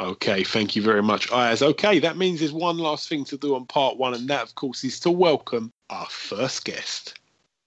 [0.00, 1.60] Okay, thank you very much, Ayaz.
[1.60, 4.54] Okay, that means there's one last thing to do on part one, and that, of
[4.54, 7.20] course, is to welcome our first guest.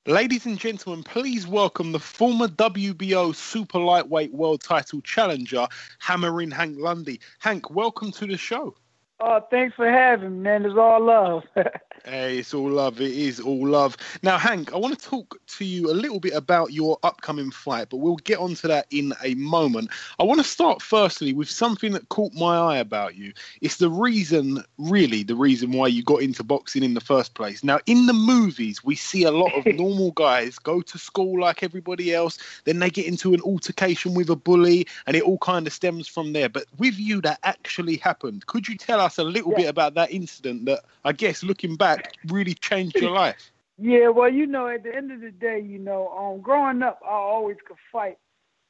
[0.07, 5.67] Ladies and gentlemen, please welcome the former WBO super lightweight world title challenger,
[5.99, 7.19] Hammering Hank Lundy.
[7.37, 8.75] Hank, welcome to the show.
[9.21, 10.65] Oh, thanks for having me, man.
[10.65, 11.43] It's all love.
[12.05, 13.01] hey, it's all love.
[13.01, 13.97] It is all love.
[14.23, 17.89] Now, Hank, I want to talk to you a little bit about your upcoming fight,
[17.89, 19.89] but we'll get onto that in a moment.
[20.19, 23.33] I want to start firstly with something that caught my eye about you.
[23.59, 27.61] It's the reason, really, the reason why you got into boxing in the first place.
[27.61, 31.61] Now, in the movies, we see a lot of normal guys go to school like
[31.61, 35.67] everybody else, then they get into an altercation with a bully, and it all kind
[35.67, 36.47] of stems from there.
[36.47, 38.45] But with you, that actually happened.
[38.45, 39.08] Could you tell us?
[39.09, 39.57] Us a little yeah.
[39.57, 43.51] bit about that incident that I guess looking back really changed your life?
[43.77, 46.99] Yeah, well, you know, at the end of the day, you know, um, growing up,
[47.03, 48.17] I always could fight,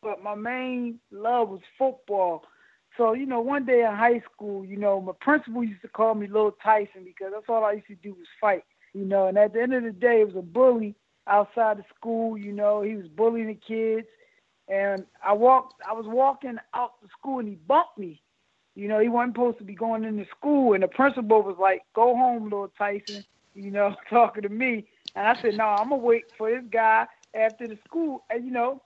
[0.04, 2.44] but my main love was football.
[2.96, 6.14] So, you know, one day in high school, you know, my principal used to call
[6.16, 9.28] me Little Tyson because that's all I used to do was fight, you know.
[9.28, 12.54] And at the end of the day, it was a bully outside of school, you
[12.54, 12.82] know.
[12.82, 14.08] He was bullying the kids,
[14.68, 15.82] and I walked.
[15.90, 18.22] I was walking out the school, and he bumped me,
[18.80, 21.84] You know, he wasn't supposed to be going into school, and the principal was like,
[21.94, 26.02] "Go home, little Tyson." You know, talking to me, and I said, "No, I'm gonna
[26.02, 28.82] wait for this guy after the school." And you know,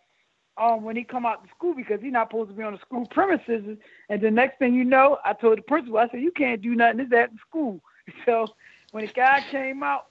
[0.58, 2.79] um, when he come out to school because he's not supposed to be on the
[2.79, 3.77] school premises.
[4.10, 6.73] And the next thing you know, I told the principal, I said, "You can't do
[6.73, 6.97] nothing.
[6.97, 7.79] This at school."
[8.25, 8.47] So
[8.91, 10.08] when the guy came out,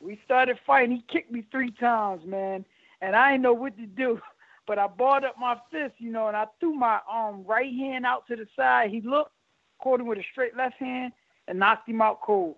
[0.00, 0.92] we started fighting.
[0.92, 2.64] He kicked me three times, man,
[3.02, 4.20] and I didn't know what to do.
[4.66, 8.04] But I balled up my fist, you know, and I threw my um right hand
[8.04, 8.90] out to the side.
[8.90, 9.32] He looked,
[9.78, 11.12] caught him with a straight left hand,
[11.48, 12.56] and knocked him out cold.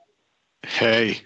[0.67, 1.21] Hey,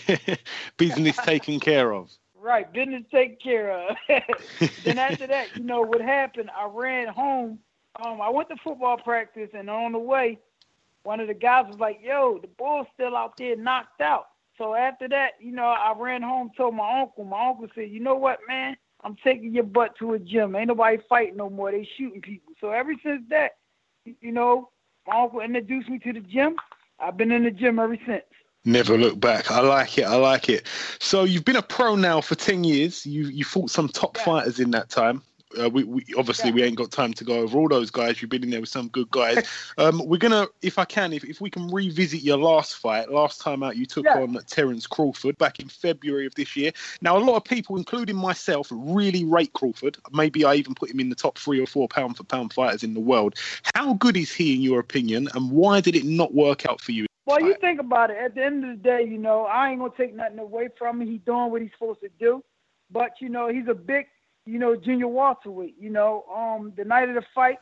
[0.76, 2.10] business taken care of.
[2.34, 3.96] Right, business taken care of.
[4.84, 6.50] then after that, you know what happened?
[6.56, 7.58] I ran home.
[8.02, 10.38] Um, I went to football practice, and on the way,
[11.02, 14.74] one of the guys was like, "Yo, the bull's still out there, knocked out." So
[14.74, 17.24] after that, you know, I ran home, told my uncle.
[17.24, 18.76] My uncle said, "You know what, man?
[19.04, 20.54] I'm taking your butt to a gym.
[20.54, 21.70] Ain't nobody fighting no more.
[21.72, 23.52] They shooting people." So ever since that,
[24.04, 24.70] you know,
[25.06, 26.56] my uncle introduced me to the gym.
[26.98, 28.24] I've been in the gym ever since.
[28.64, 29.50] Never look back.
[29.50, 30.04] I like it.
[30.04, 30.68] I like it.
[31.00, 33.04] So you've been a pro now for ten years.
[33.04, 34.24] You you fought some top Yeah.
[34.24, 35.22] fighters in that time.
[35.60, 36.54] Uh, we, we obviously Yeah.
[36.54, 38.20] we ain't got time to go over all those guys.
[38.20, 39.46] You've been in there with some good guys.
[39.78, 43.10] um, we're gonna, if I can, if, if we can revisit your last fight.
[43.10, 44.20] Last time out, you took Yeah.
[44.20, 46.72] on Terence Crawford back in February of this year.
[47.00, 49.98] Now, a lot of people, including myself, really rate Crawford.
[50.12, 52.82] Maybe I even put him in the top three or four pound for pound fighters
[52.82, 53.34] in the world.
[53.74, 56.92] How good is he, in your opinion, and why did it not work out for
[56.92, 57.06] you?
[57.24, 58.16] Well, you think about it.
[58.16, 61.00] At the end of the day, you know, I ain't gonna take nothing away from
[61.00, 61.08] him.
[61.08, 62.42] He's doing what he's supposed to do.
[62.90, 64.06] But you know, he's a big,
[64.46, 65.76] you know, junior welterweight.
[65.78, 67.58] You know, um, the night of the fight,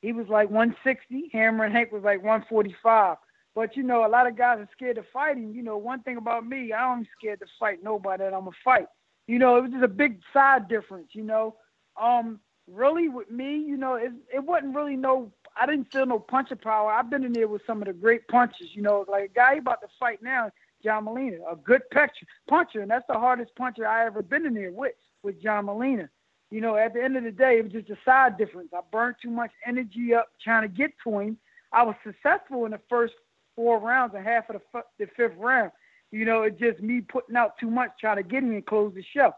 [0.00, 1.30] he was like 160.
[1.32, 3.16] Hammer and Hank was like 145.
[3.54, 5.52] But you know, a lot of guys are scared of fighting.
[5.54, 8.56] You know, one thing about me, I don't scared to fight nobody that I'm gonna
[8.64, 8.86] fight.
[9.26, 11.08] You know, it was just a big side difference.
[11.12, 11.56] You know,
[12.00, 15.30] um, really with me, you know, it it wasn't really no.
[15.54, 16.90] I didn't feel no puncher power.
[16.90, 18.70] I've been in there with some of the great punchers.
[18.74, 20.50] You know, like a guy about to fight now,
[20.82, 24.54] John Molina, a good puncher, puncher, and that's the hardest puncher I ever been in
[24.54, 26.08] there with, with John Molina.
[26.50, 28.68] You know, at the end of the day, it was just a side difference.
[28.74, 31.38] I burned too much energy up trying to get to him.
[31.72, 33.14] I was successful in the first
[33.56, 35.72] four rounds and half of the, f- the fifth round.
[36.10, 38.92] You know, it's just me putting out too much trying to get him and close
[38.94, 39.34] the show.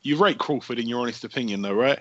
[0.00, 2.00] You rate Crawford in your honest opinion, though, right?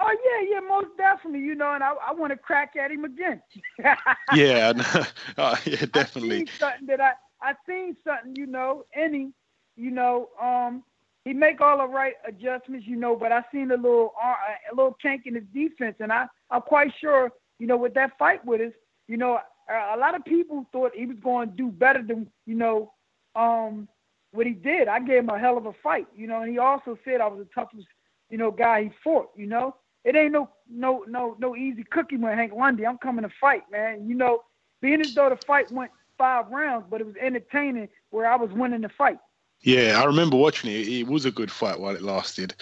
[0.00, 1.40] Oh yeah, yeah, most definitely.
[1.40, 3.40] You know, and I, I want to crack at him again.
[4.34, 5.04] yeah, no,
[5.38, 6.36] uh, yeah, definitely.
[6.36, 9.32] I seen something that I I seen something, you know, any,
[9.76, 10.84] you know, um,
[11.24, 14.34] he make all the right adjustments, you know, but I seen a little uh,
[14.72, 18.18] a little kink in his defense, and I I'm quite sure, you know, with that
[18.18, 18.72] fight with us,
[19.06, 19.38] you know,
[19.70, 22.92] a, lot of people thought he was going to do better than you know,
[23.36, 23.88] um,
[24.32, 24.88] what he did.
[24.88, 27.28] I gave him a hell of a fight, you know, and he also said I
[27.28, 27.86] was the toughest,
[28.28, 29.76] you know, guy he fought, you know.
[30.04, 32.84] It ain't no no no no easy cookie with Hank Lundy.
[32.84, 34.08] I'm coming to fight, man.
[34.08, 34.42] You know,
[34.80, 38.50] being as though the fight went five rounds, but it was entertaining where I was
[38.50, 39.18] winning the fight.
[39.62, 40.88] Yeah, I remember watching it.
[40.88, 42.54] It was a good fight while it lasted.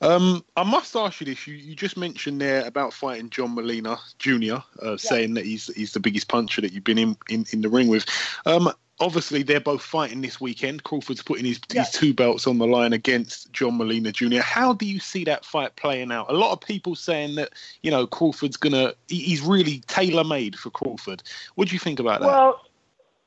[0.00, 3.96] Um, I must ask you this: you, you just mentioned there about fighting John Molina
[4.18, 7.60] Jr., uh, saying that he's he's the biggest puncher that you've been in in, in
[7.60, 8.06] the ring with.
[8.44, 10.82] Um, obviously, they're both fighting this weekend.
[10.82, 11.82] Crawford's putting his, Yeah.
[11.84, 14.40] his two belts on the line against John Molina Jr.
[14.40, 16.28] How do you see that fight playing out?
[16.28, 17.50] A lot of people saying that
[17.82, 21.22] you know Crawford's gonna he, he's really tailor made for Crawford.
[21.54, 22.26] What do you think about that?
[22.26, 22.62] Well,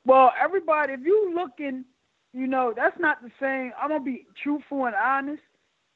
[0.04, 1.84] well, everybody, if you looking,
[2.32, 3.72] you know, that's not the same.
[3.80, 5.42] I'm gonna be truthful and honest.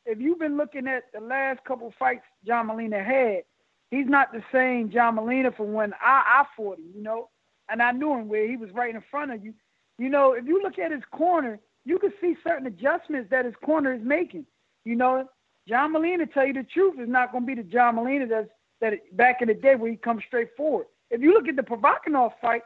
[0.04, 3.42] If you've been looking at the last couple fights John Molina had,
[3.90, 7.28] he's not the same John Molina from when I, I fought him, you know.
[7.68, 9.52] And I knew him where he was right in front of you.
[9.98, 13.54] You know, if you look at his corner, you can see certain adjustments that his
[13.64, 14.46] corner is making.
[14.84, 15.28] You know,
[15.68, 18.48] John Molina, tell you the truth, is not going to be the John Molina that's
[18.80, 20.86] that back in the day where he comes straight forward.
[21.10, 22.62] If you look at the Provodnikov fight,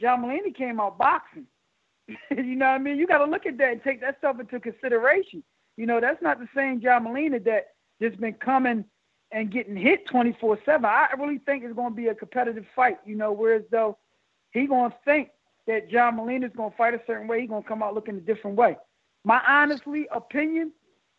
[0.00, 1.46] John Molina came out boxing.
[2.30, 2.98] you know what I mean?
[2.98, 5.42] You got to look at that and take that stuff into consideration.
[5.76, 7.68] You know, that's not the same John Molina that
[8.00, 8.84] just been coming
[9.30, 10.84] and getting hit 24 7.
[10.84, 13.98] I really think it's going to be a competitive fight, you know, whereas though
[14.52, 15.30] he going to think
[15.66, 18.16] that John Molina's going to fight a certain way, he's going to come out looking
[18.16, 18.76] a different way.
[19.24, 20.72] My honestly opinion,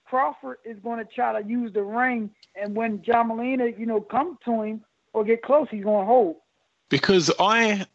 [0.05, 4.01] Crawford is going to try to use the ring, and when John Molina, you know,
[4.01, 4.81] come to him
[5.13, 6.37] or get close, he's going to hold.
[6.89, 7.85] Because I,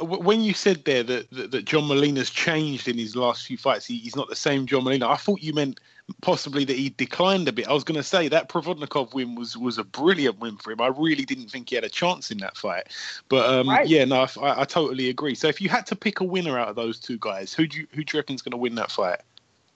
[0.00, 3.86] when you said there that, that, that John Molina's changed in his last few fights,
[3.86, 5.08] he, he's not the same John Molina.
[5.08, 5.80] I thought you meant
[6.20, 7.68] possibly that he declined a bit.
[7.68, 10.80] I was going to say that Provodnikov win was was a brilliant win for him.
[10.80, 12.88] I really didn't think he had a chance in that fight.
[13.28, 13.86] But um, Right.
[13.86, 15.34] yeah, no, I, I totally agree.
[15.34, 17.80] So if you had to pick a winner out of those two guys, who do
[17.80, 19.20] you who do you reckon's going to win that fight?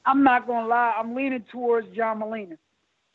[0.04, 2.56] I'm not going to lie, I'm leaning towards John Molina.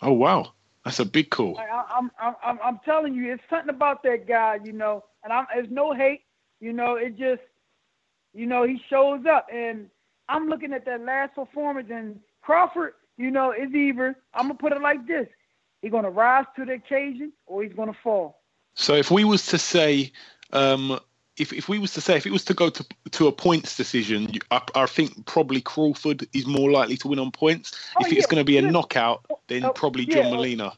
[0.01, 0.51] Oh wow,
[0.83, 1.57] that's a big call.
[1.57, 4.59] I, I'm, I'm, I'm, I'm telling you, it's something about that guy.
[4.63, 6.23] You know, And I'm there's no hate,
[6.61, 6.95] you know.
[6.95, 7.41] It just,
[8.33, 9.89] you know, he shows up, and
[10.29, 14.71] I'm looking at that last performance, and Crawford, you know, is either I'm gonna put
[14.71, 15.27] it like this:
[15.81, 18.41] he's gonna rise to the occasion, or he's gonna fall.
[18.75, 20.13] So if we was to say,
[20.53, 20.97] um,
[21.37, 23.75] if if we was to say, if it was to go to to a points
[23.75, 27.77] decision, I, I think probably Crawford is more likely to win on points.
[27.97, 30.73] Oh, if it's going to be a knockout, then Oh, probably yeah, John oh, Molina.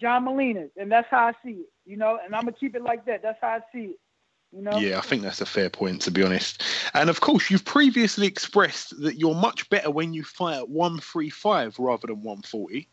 [0.00, 2.18] John Molina, and that's how I see it, you know.
[2.24, 3.22] And I'm gonna keep it like that.
[3.22, 4.00] That's how I see it,
[4.52, 4.78] you know.
[4.78, 6.62] Yeah, I think that's a fair point to be honest.
[6.94, 11.78] And of course, you've previously expressed that you're much better when you fight at 135
[11.78, 12.88] rather than 140.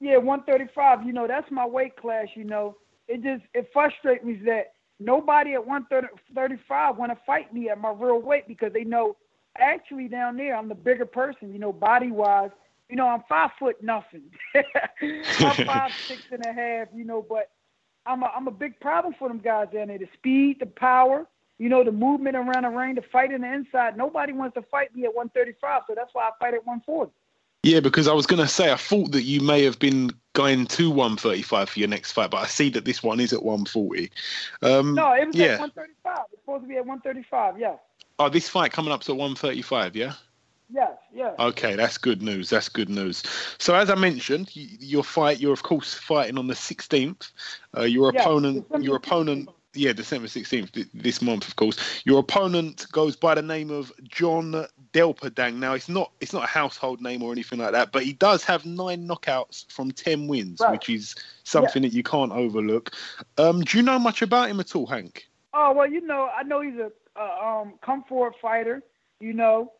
[0.00, 1.06] Yeah, 135.
[1.06, 2.28] You know, that's my weight class.
[2.34, 2.76] You know,
[3.08, 7.90] it just it frustrates me that nobody at 135 want to fight me at my
[7.90, 9.16] real weight because they know
[9.58, 11.52] actually down there I'm the bigger person.
[11.52, 12.50] You know, body wise.
[12.88, 14.22] You know, I'm five foot nothing.
[14.54, 16.88] I'm five six and a half.
[16.94, 17.50] You know, but
[18.06, 19.98] I'm a I'm a big problem for them guys down there.
[19.98, 21.26] The speed, the power.
[21.58, 23.96] You know, the movement around the ring, the fight in the inside.
[23.96, 27.10] Nobody wants to fight me at 135, so that's why I fight at 140.
[27.62, 30.66] Yeah, because I was going to say I thought that you may have been going
[30.66, 34.10] to 135 for your next fight, but I see that this one is at 140.
[34.62, 35.54] Um, No, it was yeah.
[35.54, 36.24] at 135.
[36.30, 37.58] It's supposed to be at 135.
[37.58, 37.78] Yes,
[38.18, 40.12] Oh, this fight coming up to 135, yeah?
[40.70, 41.34] Yes, yes.
[41.38, 42.50] Okay, that's good news.
[42.50, 43.22] That's good news.
[43.58, 47.30] So, as I mentioned, your fight, you're of course fighting on the 16th.
[47.76, 49.06] Uh, your Yes, opponent, December your 16th.
[49.06, 52.02] opponent, yeah, December 16th th- this month, of course.
[52.06, 55.56] Your opponent goes by the name of John Delpadang.
[55.56, 58.42] Now, it's not it's not a household name or anything like that, but he does
[58.44, 60.72] have nine knockouts from 10 wins, Right.
[60.72, 62.92] which is something that you can't overlook.
[63.36, 65.28] Um, do you know much about him at all, Hank?
[65.52, 68.82] Oh well, you know, I know he's a, a um come forward fighter.
[69.20, 69.72] You know,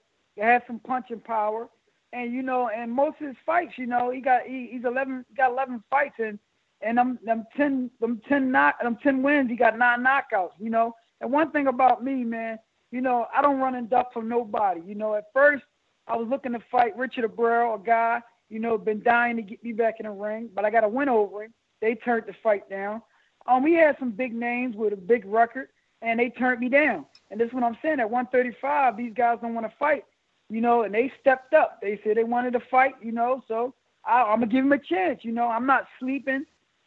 [0.42, 1.68] has some punching power,
[2.12, 5.24] and you know, and most of his fights, you know, he got he, he's eleven
[5.36, 6.38] got eleven fights, and
[6.82, 10.52] and them them ten them ten knock them ten wins, he got nine knockouts.
[10.58, 12.58] You know, and one thing about me, man,
[12.90, 14.80] you know, I don't run and duck from nobody.
[14.86, 15.64] You know, at first
[16.06, 19.62] I was looking to fight Richard Abril, a guy, you know, been dying to get
[19.64, 21.54] me back in the ring, but I got a win over him.
[21.80, 23.02] They turned the fight down.
[23.46, 25.68] Um, we had some big names with a big record,
[26.02, 27.06] and they turned me down.
[27.30, 28.00] And this is what I'm saying.
[28.00, 30.04] At 135, these guys don't want to fight,
[30.48, 31.80] you know, and they stepped up.
[31.82, 34.78] They said they wanted to fight, you know, so I, I'm gonna give them a
[34.78, 35.20] chance.
[35.24, 36.44] You know, I'm not sleeping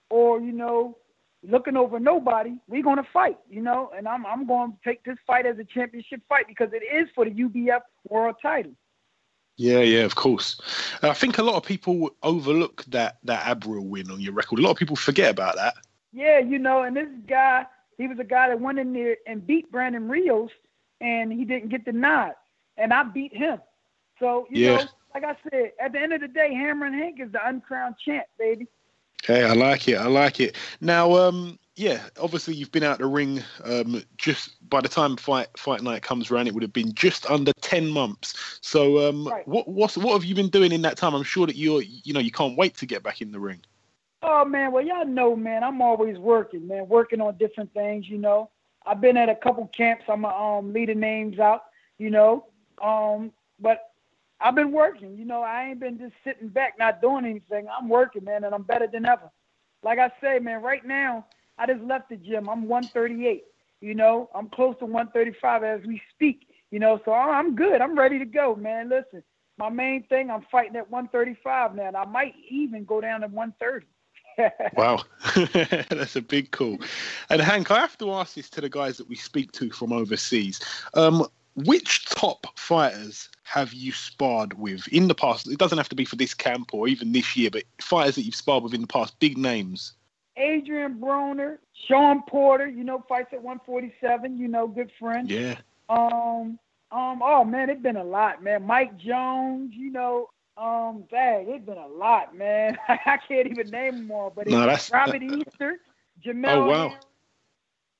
[0.09, 0.97] or you know
[1.43, 2.55] looking over nobody.
[2.67, 5.63] We're gonna fight, you know, and I'm I'm going to take this fight as a
[5.63, 8.73] championship fight because it is for the UBF world title.
[9.59, 10.59] Yeah, yeah, of course.
[11.01, 14.59] I think a lot of people overlook that that Abril win on your record.
[14.59, 15.75] A lot of people forget about that.
[16.13, 17.65] Yeah, you know, and this guy,
[17.97, 20.49] he was a guy that went in there and beat Brandon Rios,
[21.01, 22.35] and he didn't get the nod,
[22.79, 23.59] and I beat him.
[24.19, 24.77] So you Yeah.
[24.77, 27.45] know, like I said, at the end of the day, Hammer and Hank is the
[27.47, 28.67] uncrowned champ, baby.
[29.23, 29.95] Hey, I like it.
[29.95, 30.55] I like it.
[30.81, 33.43] Now, um, yeah, obviously you've been out the ring.
[33.63, 37.29] Um, just by the time fight fight night comes around, it would have been just
[37.29, 38.59] under ten months.
[38.61, 39.47] So, um, Right.
[39.47, 41.13] what what's, what have you been doing in that time?
[41.13, 43.61] I'm sure that you're you know you can't wait to get back in the ring.
[44.21, 48.17] Oh man, well y'all know, man, I'm always working, man, working on different things, you
[48.17, 48.49] know.
[48.85, 50.03] I've been at a couple camps.
[50.09, 51.63] I'm um leading names out,
[51.97, 52.47] you know.
[52.81, 53.91] Um, but
[54.39, 55.41] I've been working, you know.
[55.41, 57.67] I ain't been just sitting back, not doing anything.
[57.67, 59.29] I'm working, man, and I'm better than ever.
[59.83, 61.25] Like I say, man, right now
[61.57, 62.49] I just left the gym.
[62.49, 63.43] I'm 138.
[63.81, 66.47] You know, I'm close to 135 as we speak.
[66.71, 67.81] You know, so I'm good.
[67.81, 68.89] I'm ready to go, man.
[68.89, 69.23] Listen,
[69.57, 71.87] my main thing, I'm fighting at 135 now.
[71.87, 73.85] And I might even go down to 130.
[74.77, 75.03] Wow,
[75.89, 76.77] that's a big call.
[77.29, 79.91] And Hank, I have to ask this to the guys that we speak to from
[79.91, 80.61] overseas.
[80.93, 85.47] Um, which top fighters have you sparred with in the past?
[85.47, 88.23] It doesn't have to be for this camp or even this year, but fighters that
[88.23, 89.93] you've sparred with in the past, big names.
[90.37, 91.57] Adrian Broner,
[91.87, 95.29] Shawn Porter, you know, fights at 147, you know, good friend.
[95.29, 95.57] Yeah.
[95.89, 96.59] Um,
[96.91, 98.65] um, oh man, it's been a lot, man.
[98.65, 102.77] Mike Jones, you know, um, dang, it's been a lot, man.
[102.87, 105.79] I can't even name them all, but it's No, Robert Easter,
[106.23, 106.47] Jamel.
[106.47, 106.89] Oh, wow.
[106.89, 107.05] Harris.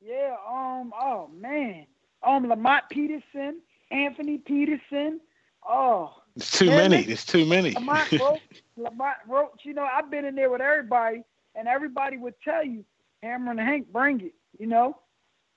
[0.01, 1.85] Yeah, um, oh man,
[2.23, 5.19] um, Lamont Peterson, Anthony Peterson.
[5.67, 7.03] Oh, it's too Man, many.
[7.03, 7.71] There's too many.
[7.71, 11.23] Lamont Roach, Lamont Roach, you know, I've been in there with everybody,
[11.55, 12.85] and everybody would tell you,
[13.23, 14.33] Hammer and Hank, bring it.
[14.57, 14.97] You know,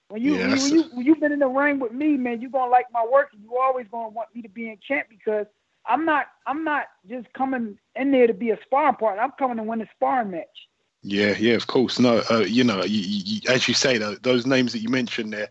[0.09, 2.51] when you, you, when, you when you've been in the ring with me, man, you're
[2.51, 5.47] gonna like my work, and you always gonna want me to be in camp because
[5.87, 9.23] I'm not, I'm not just coming in there to be a sparring partner.
[9.23, 10.69] I'm coming to win a sparring match.
[11.03, 11.99] Yeah, yeah, of course.
[11.99, 15.33] No, uh, you know, you, you, as you say, though, those names that you mentioned
[15.33, 15.49] there,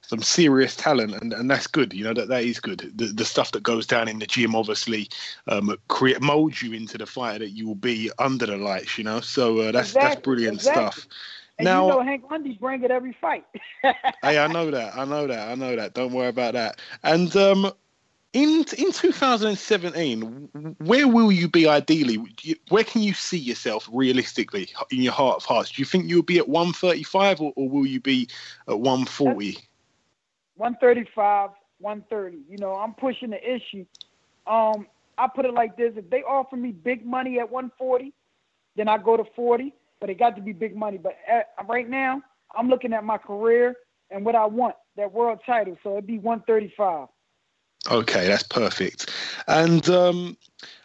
[0.00, 1.92] some serious talent, and, and that's good.
[1.92, 2.90] You know that that is good.
[2.94, 5.08] The the stuff that goes down in the gym, obviously,
[5.46, 8.96] um, create molds you into the fighter that you will be under the lights.
[8.98, 11.02] You know, so uh, that's that's brilliant exactly.
[11.02, 11.08] stuff.
[11.58, 13.44] And Now- you know Hank Lundy bring it every fight.
[13.82, 14.96] hey, I know that.
[14.96, 15.48] I know that.
[15.48, 15.94] I know that.
[15.94, 16.80] Don't worry about that.
[17.02, 17.72] And um,
[18.34, 22.18] in in 2017, where will you be ideally?
[22.68, 25.70] Where can you see yourself realistically in your heart of hearts?
[25.70, 28.28] Do you think you'll be at 135 or, or will you be
[28.68, 29.56] at 140?
[30.56, 32.38] 135, 130.
[32.50, 33.86] You know, I'm pushing the issue.
[34.48, 38.12] Um, I put it like this: if they offer me big money at 140,
[38.76, 39.72] then I go to 40.
[40.00, 40.98] But it got to be big money.
[40.98, 42.20] But at, right now,
[42.54, 43.76] I'm looking at my career
[44.10, 45.78] and what I want that world title.
[45.84, 47.08] So it'd be 135.
[47.90, 49.10] Okay, that's perfect.
[49.46, 50.36] And um,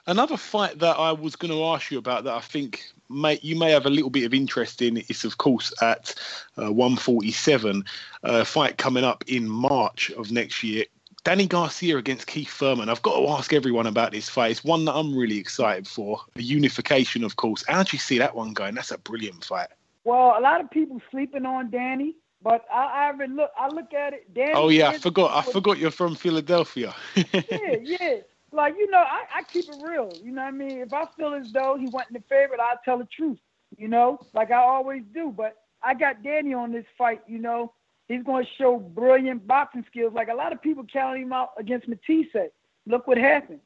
[0.08, 3.58] another fight that I was going to ask you about that I think may, you
[3.58, 6.14] may have a little bit of interest in is, of course, at
[6.58, 7.84] uh, 147,
[8.24, 10.86] a fight coming up in March of next year.
[11.24, 12.89] Danny Garcia against Keith Thurman.
[12.89, 14.52] I've got to ask everyone about this fight.
[14.52, 16.22] It's one that I'm really excited for.
[16.38, 17.64] A unification, of course.
[17.68, 18.76] How do you see that one going?
[18.76, 19.68] That's a brilliant fight.
[20.06, 23.52] Well, a lot of people sleeping on Danny, but I, I haven't look.
[23.58, 24.34] I look at it.
[24.34, 24.54] Danny.
[24.56, 25.32] Oh yeah, I forgot.
[25.32, 26.94] I forgot you're from Philadelphia.
[27.16, 28.16] yeah, yeah.
[28.52, 30.12] Like you know, I, I keep it real.
[30.24, 30.80] You know what I mean?
[30.80, 33.40] If I feel as though he wasn't the favorite, I'll tell the truth.
[33.78, 35.34] You know, like I always do.
[35.36, 37.22] But I got Danny on this fight.
[37.28, 37.74] You know,
[38.08, 40.14] he's going to show brilliant boxing skills.
[40.14, 42.52] Like a lot of people counting him out against Matthysse.
[42.88, 43.60] Look what happened.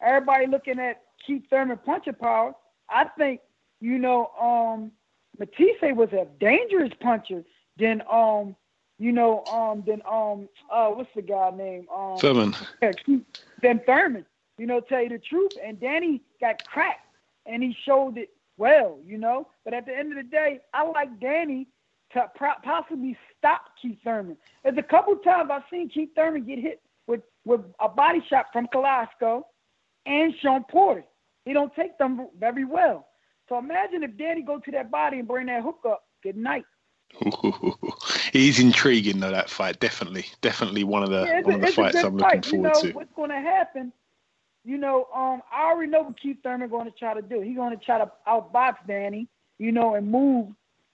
[0.00, 2.54] Everybody looking at Keith Thurman punching power.
[2.88, 3.40] I think
[3.80, 4.92] you know, um,
[5.38, 7.44] Matthysse was a dangerous puncher.
[7.78, 8.56] Then um,
[8.98, 11.86] you know, um, then um, uh, what's the guy name?
[11.94, 12.54] Um, Thurman.
[13.62, 14.26] Then Thurman,
[14.58, 15.52] you know, tell you the truth.
[15.64, 17.06] And Danny got cracked,
[17.46, 19.48] and he showed it well, you know.
[19.64, 21.68] But at the end of the day, I like Danny
[22.12, 24.36] to pro- possibly stop Keith Thurman.
[24.64, 28.46] There's a couple times I've seen Keith Thurman get hit with, with a body shot
[28.52, 29.42] from Collazo
[30.06, 31.04] and Shawn Porter.
[31.44, 33.06] He don't take them very well.
[33.48, 36.04] So imagine if Danny go to that body and bring that hook up.
[36.22, 36.64] Good night.
[37.20, 39.80] it is intriguing though that fight.
[39.80, 42.46] Definitely, definitely one of the Yeah, one a, of the fights I'm looking fight.
[42.46, 42.92] forward you know, to.
[42.92, 43.92] What's going to happen?
[44.64, 47.40] You know, um, I already know what Keith Thurman going to try to do.
[47.40, 49.26] He's going to try to outbox Danny,
[49.58, 50.48] you know, and move.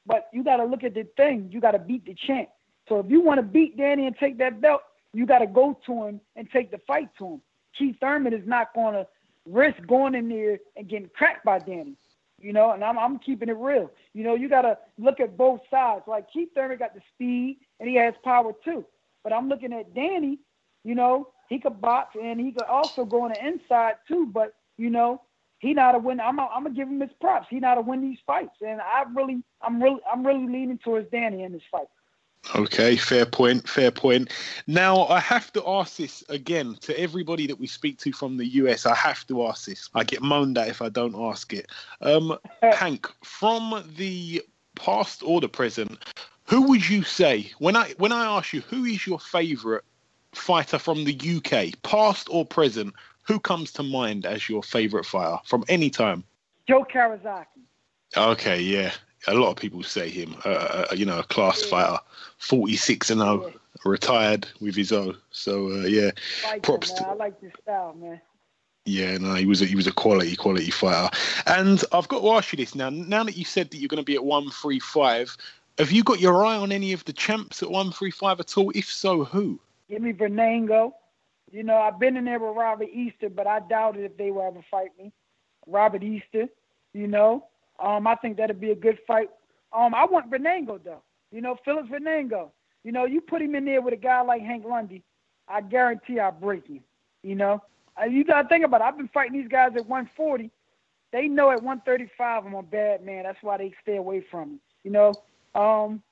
[0.07, 1.49] But you got to look at the thing.
[1.51, 2.51] You got to beat the champ.
[2.89, 5.79] So if you want to beat Danny and take that belt, you got to go
[5.87, 7.43] to him and take the fight to him.
[7.77, 9.07] Keith Thurman is not going to
[9.47, 11.97] risk going in there and getting cracked by Danny.
[12.45, 13.90] You know, and I'm I'm keeping it real.
[14.12, 16.03] You know, you gotta look at both sides.
[16.07, 18.84] Like Keith Thurman got the speed and he has power too.
[19.22, 20.38] But I'm looking at Danny,
[20.84, 24.26] you know, he could box and he could also go on the inside too.
[24.26, 25.22] But you know,
[25.59, 26.20] he not a win.
[26.20, 27.47] I'm a, I'm gonna give him his props.
[27.49, 31.11] He not a win these fights, and I really, I'm really, I'm really leaning towards
[31.11, 31.86] Danny in this fight.
[32.55, 34.30] Okay, fair point, fair point.
[34.66, 38.47] Now, I have to ask this again to everybody that we speak to from the
[38.47, 38.86] US.
[38.86, 39.88] I have to ask this.
[39.95, 41.66] I get moaned at if I don't ask it.
[42.01, 44.42] Um, Hank, from the
[44.76, 45.99] past or the present,
[46.47, 49.82] who would you say when I when I ask you who is your favourite
[50.32, 52.95] fighter from the UK, past or present?
[53.22, 56.24] Who comes to mind as your favourite fighter from any time?
[56.68, 57.47] Joe Calzaghe.
[58.16, 58.92] Okay, yeah.
[59.27, 60.37] A lot of people say him.
[60.45, 61.70] Uh, you know, a class Yeah.
[61.70, 61.99] fighter,
[62.39, 63.53] forty-six and zero, Yeah.
[63.85, 65.16] retired with his own.
[65.31, 66.11] So uh, yeah,
[66.45, 67.07] Like Props him, to-.
[67.09, 68.20] I like this style, man.
[68.85, 69.16] yeah.
[69.18, 71.09] No, he was a, he was a quality quality fighter.
[71.47, 72.91] And I've got to ask you this now.
[72.91, 75.37] Now that you said that you're going to be at one three five,
[75.79, 78.57] have you got your eye on any of the champs at one three five at
[78.59, 78.70] all?
[78.75, 79.59] If so, who?
[79.89, 80.93] Give me Vernango.
[81.51, 84.43] You know, I've been in there with Robert Easter, but I doubted if they would
[84.43, 85.12] ever fight me.
[85.66, 86.49] Robert Easter,
[86.93, 87.47] you know.
[87.85, 89.28] Um, I think that'd be a good fight.
[89.72, 91.03] Um, I want Vernango though.
[91.30, 92.51] You know, Phillips Vernango.
[92.82, 95.03] You know, you put him in there with a guy like Hank Lundy,
[95.49, 96.80] I guarantee I'll break him.
[97.22, 97.62] You know,
[98.09, 98.85] you gotta think about it.
[98.85, 100.51] I've been fighting these guys at 140.
[101.12, 103.24] They know at 135 I'm a bad man.
[103.24, 104.59] That's why they stay away from me.
[104.82, 105.12] You know,
[105.55, 106.03] um,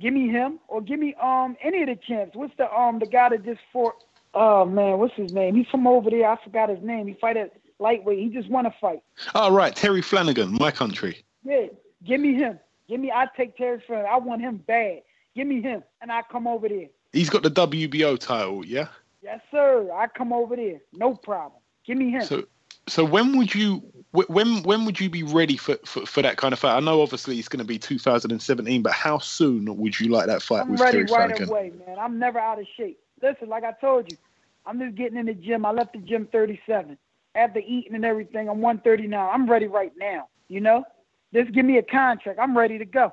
[0.00, 2.36] give me him or give me um any of the champs.
[2.36, 3.94] What's the um the guy that just fought?
[4.34, 5.54] Oh man, what's his name?
[5.56, 6.28] He's from over there.
[6.28, 7.06] I forgot his name.
[7.06, 8.18] He fight at lightweight.
[8.18, 9.02] He just won a fight.
[9.34, 11.24] All right, Terry Flanagan, my country.
[11.44, 11.66] Yeah,
[12.04, 12.58] give me him.
[12.88, 13.10] Give me.
[13.10, 14.04] I take Terry Flynn.
[14.08, 15.02] I want him bad.
[15.34, 16.88] Give me him, and I come over there.
[17.12, 18.88] He's got the WBO title, yeah.
[19.22, 19.88] Yes, sir.
[19.92, 20.80] I come over there.
[20.92, 21.60] No problem.
[21.86, 22.22] Give me him.
[22.22, 22.44] So,
[22.88, 26.52] so when would you when when would you be ready for, for, for that kind
[26.52, 26.76] of fight?
[26.76, 30.42] I know obviously it's going to be 2017, but how soon would you like that
[30.42, 31.48] fight I'm with ready Terry right Flanagan?
[31.48, 31.98] away, man.
[31.98, 32.98] I'm never out of shape.
[33.22, 34.18] Listen, like I told you,
[34.66, 35.64] I'm just getting in the gym.
[35.64, 36.96] I left the gym 37.
[37.34, 39.30] After eating and everything, I'm 139.
[39.32, 40.28] I'm ready right now.
[40.48, 40.84] You know,
[41.32, 42.38] just give me a contract.
[42.40, 43.12] I'm ready to go.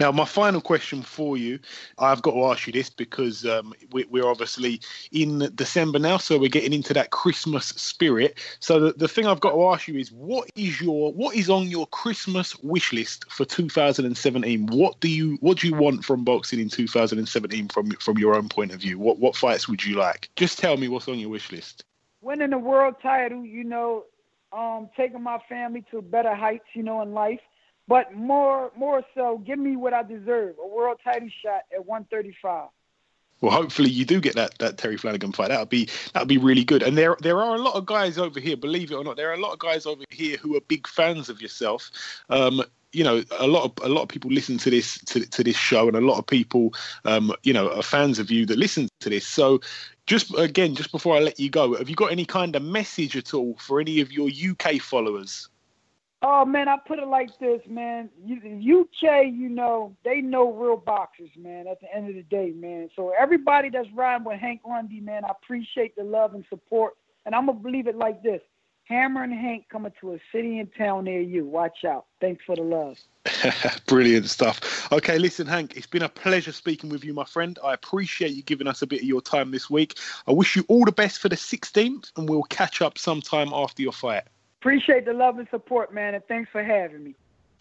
[0.00, 1.58] Now, my final question for you,
[1.98, 4.80] I've got to ask you this because um, we, we're obviously
[5.12, 8.38] in December now, so we're getting into that Christmas spirit.
[8.60, 11.50] So the, the thing I've got to ask you is, what is your what is
[11.50, 14.68] on your Christmas wish list for 2017?
[14.68, 18.48] What do you what do you want from boxing in 2017 from from your own
[18.48, 18.98] point of view?
[18.98, 20.30] What what fights would you like?
[20.34, 21.84] Just tell me what's on your wish list.
[22.22, 24.04] Winning the world title, you know,
[24.52, 27.40] um, taking my family to better heights, you know, in life
[27.90, 32.68] but more more so, give me what I deserve: a world title shot at 135.
[33.40, 35.48] Well, hopefully you do get that that Terry Flanagan fight.
[35.48, 36.84] That'd be that'd be really good.
[36.84, 39.30] And there there are a lot of guys over here, believe it or not, there
[39.30, 41.90] are a lot of guys over here who are big fans of yourself.
[42.28, 42.62] Um,
[42.92, 45.56] you know, a lot of a lot of people listen to this to, to this
[45.56, 46.74] show, and a lot of people,
[47.04, 49.26] um, you know, are fans of you that listen to this.
[49.26, 49.60] So,
[50.06, 53.16] just again, just before I let you go, have you got any kind of message
[53.16, 55.48] at all for any of your UK followers?
[56.22, 58.10] Oh man, I put it like this, man.
[58.28, 61.66] UK, you know, they know real boxers, man.
[61.66, 62.90] At the end of the day, man.
[62.94, 66.94] So everybody that's riding with Hank Lundy, man, I appreciate the love and support.
[67.24, 68.42] And I'm gonna believe it like this:
[68.90, 71.46] Hammer and Hank coming to a city and town near you.
[71.46, 72.06] Watch out.
[72.20, 72.98] Thanks for the love.
[73.86, 74.90] Brilliant stuff.
[74.90, 77.56] Okay, listen, Hank, it's been a pleasure speaking with you, my friend.
[77.62, 79.96] I appreciate you giving us a bit of your time this week.
[80.26, 83.80] I wish you all the best for the 16th, and we'll catch up sometime after
[83.80, 84.24] your fight.
[84.60, 87.14] Appreciate the love and support, man, and thanks for having me.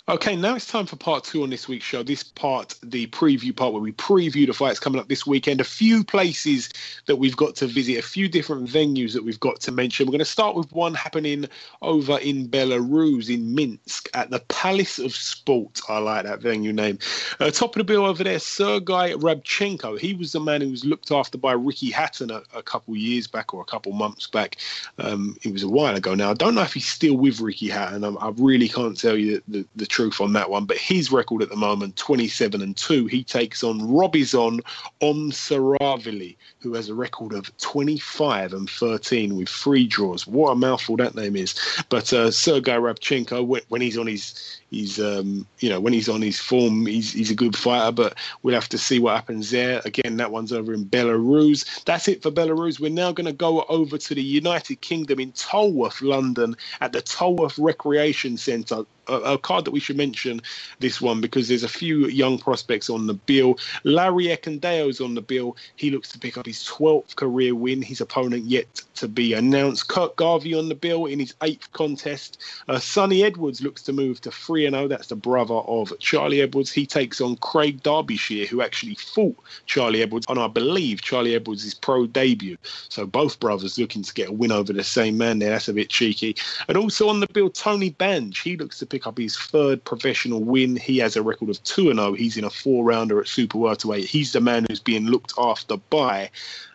[0.07, 2.01] Okay, now it's time for part two on this week's show.
[2.01, 5.61] This part, the preview part, where we preview the fights coming up this weekend.
[5.61, 6.69] A few places
[7.05, 10.07] that we've got to visit, a few different venues that we've got to mention.
[10.07, 11.45] We're going to start with one happening
[11.83, 15.79] over in Belarus, in Minsk, at the Palace of Sport.
[15.87, 16.97] I like that venue name.
[17.39, 19.99] Uh, top of the bill over there, Sergei Rabchenko.
[19.99, 23.27] He was the man who was looked after by Ricky Hatton a, a couple years
[23.27, 24.57] back or a couple months back.
[24.97, 26.31] Um, it was a while ago now.
[26.31, 28.03] I don't know if he's still with Ricky Hatton.
[28.03, 30.63] I, I really can't tell you the, the, the truth on that one.
[30.63, 33.07] But his record at the moment, 27 and 2.
[33.07, 34.61] He takes on Robizon
[35.01, 40.25] Omsarashvili, who has a record of 25 and 13 with three draws.
[40.25, 41.53] What a mouthful that name is.
[41.89, 46.21] But uh, Sergei Rabchenko, when he's on his he's um, you know when he's on
[46.21, 47.91] his form, he's he's a good fighter.
[47.91, 49.81] But we'll have to see what happens there.
[49.85, 51.83] Again, that one's over in Belarus.
[51.85, 52.79] That's it for Belarus.
[52.79, 57.01] We're now going to go over to the United Kingdom in Tolworth, London, at the
[57.01, 60.41] Tolworth Recreation Centre a, card that we should mention
[60.79, 63.57] this one because there's a few young prospects on the bill.
[63.83, 65.57] Larry Ekundayo's on the bill.
[65.75, 67.81] He looks to pick up his 12th career win.
[67.81, 69.87] His opponent yet to be announced.
[69.87, 72.41] Kurt Garvey on the bill in his eighth contest.
[72.67, 74.87] Uh, Sonny Edwards looks to move to 3 0.
[74.87, 76.71] That's the brother of Charlie Edwards.
[76.71, 81.73] He takes on Craig Derbyshire, who actually fought Charlie Edwards on, I believe, Charlie Edwards'
[81.73, 82.57] pro debut.
[82.89, 85.49] So both brothers looking to get a win over the same man there.
[85.49, 86.35] That's a bit cheeky.
[86.67, 88.39] And also on the bill, Tony Bange.
[88.39, 90.75] He looks to pick pick up his third professional win.
[90.75, 92.13] He has a record of 2 0.
[92.13, 94.05] He's in a four rounder at super welterweight.
[94.05, 96.29] He's the man who's being looked after by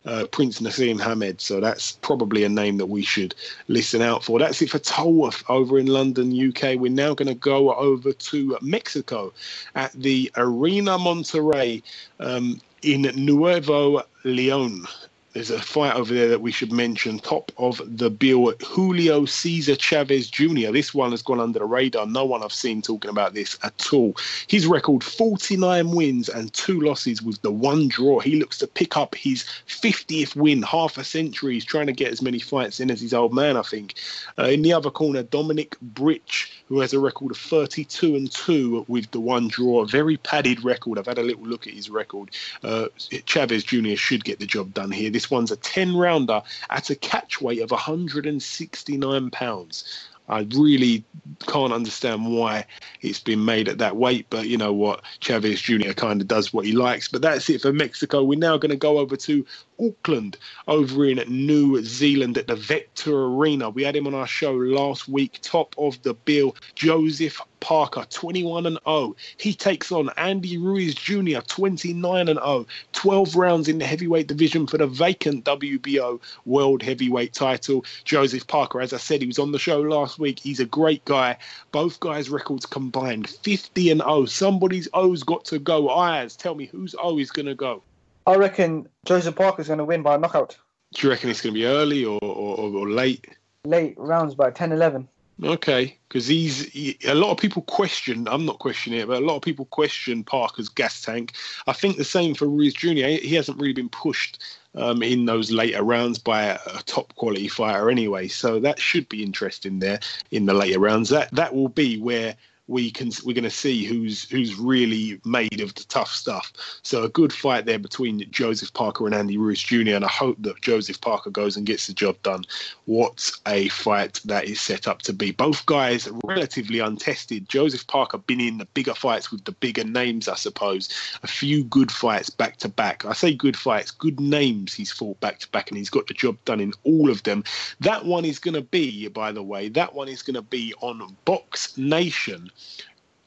[0.04, 1.40] uh, Prince Naseem Hamed.
[1.40, 3.34] So that's probably a name that we should
[3.68, 4.38] listen out for.
[4.38, 6.78] That's it for Tolworth over in London, UK.
[6.78, 9.32] We're now going to go over to Mexico
[9.74, 11.82] at the Arena Monterrey
[12.20, 14.86] um, in Nuevo Leon.
[15.34, 17.18] There's a fight over there that we should mention.
[17.18, 20.70] Top of the bill, Julio Cesar Chavez Jr.
[20.70, 22.06] This one has gone under the radar.
[22.06, 24.14] No one I've seen talking about this at all.
[24.46, 28.20] His record 49 wins and two losses with the one draw.
[28.20, 31.54] He looks to pick up his 50th win, half a century.
[31.54, 33.94] He's trying to get as many fights in as his old man, I think.
[34.38, 38.84] Uh, in the other corner, Dominic Britsch, who has a record of 32 and 2
[38.86, 39.82] with the one draw.
[39.82, 40.96] A very padded record.
[40.96, 42.30] I've had a little look at his record.
[42.62, 42.86] Uh,
[43.26, 43.96] Chavez Jr.
[43.96, 45.10] should get the job done here.
[45.10, 50.08] This this one's a 10 rounder at a catch weight of 169 pounds.
[50.28, 51.02] I really
[51.46, 52.66] can't understand why
[53.00, 55.02] it's been made at that weight, but you know what?
[55.20, 55.92] Chavez Jr.
[55.92, 57.08] kind of does what he likes.
[57.08, 58.22] But that's it for Mexico.
[58.22, 59.46] We're now going to go over to
[59.80, 60.36] Auckland
[60.68, 63.70] over in New Zealand at the Vector Arena.
[63.70, 66.56] We had him on our show last week, top of the bill.
[66.74, 69.16] Joseph Parker, 21 and 0.
[69.38, 72.66] He takes on Andy Ruiz Jr., 29 and 0.
[72.92, 77.84] 12 rounds in the heavyweight division for the vacant WBO World Heavyweight title.
[78.04, 80.38] Joseph Parker, as I said, he was on the show last week.
[80.38, 81.38] He's a great guy.
[81.72, 84.26] Both guys' records combined 50 and 0.
[84.26, 85.88] Somebody's O's got to go.
[85.88, 87.82] Ayaz, tell me whose O is going to go.
[88.26, 90.56] I reckon Joseph Parker's going to win by a knockout.
[90.94, 93.26] Do you reckon it's going to be early or, or, or late?
[93.64, 95.08] Late rounds, by 10 11.
[95.42, 98.28] Okay, because he's he, a lot of people question.
[98.28, 101.32] I'm not questioning it, but a lot of people question Parker's gas tank.
[101.66, 103.06] I think the same for Ruiz Jr.
[103.06, 104.40] He hasn't really been pushed
[104.76, 109.08] um, in those later rounds by a, a, top quality fighter anyway, so that should
[109.08, 109.98] be interesting there
[110.30, 111.08] in the later rounds.
[111.08, 112.36] That that will be where
[112.66, 116.52] we can we're going to see who's who's really made of the tough stuff.
[116.82, 119.94] So a good fight there between Joseph Parker and Andy Ruiz Jr.
[119.94, 122.44] And I hope that Joseph Parker goes and gets the job done.
[122.86, 125.30] What a fight that is set up to be.
[125.30, 127.48] Both guys relatively untested.
[127.48, 130.88] Joseph Parker been in the bigger fights with the bigger names, I suppose.
[131.22, 133.04] A few good fights back to back.
[133.04, 134.72] I say good fights, good names.
[134.72, 137.44] He's fought back to back, and he's got the job done in all of them.
[137.80, 140.72] That one is going to be, by the way, that one is going to be
[140.80, 142.50] on Box Nation.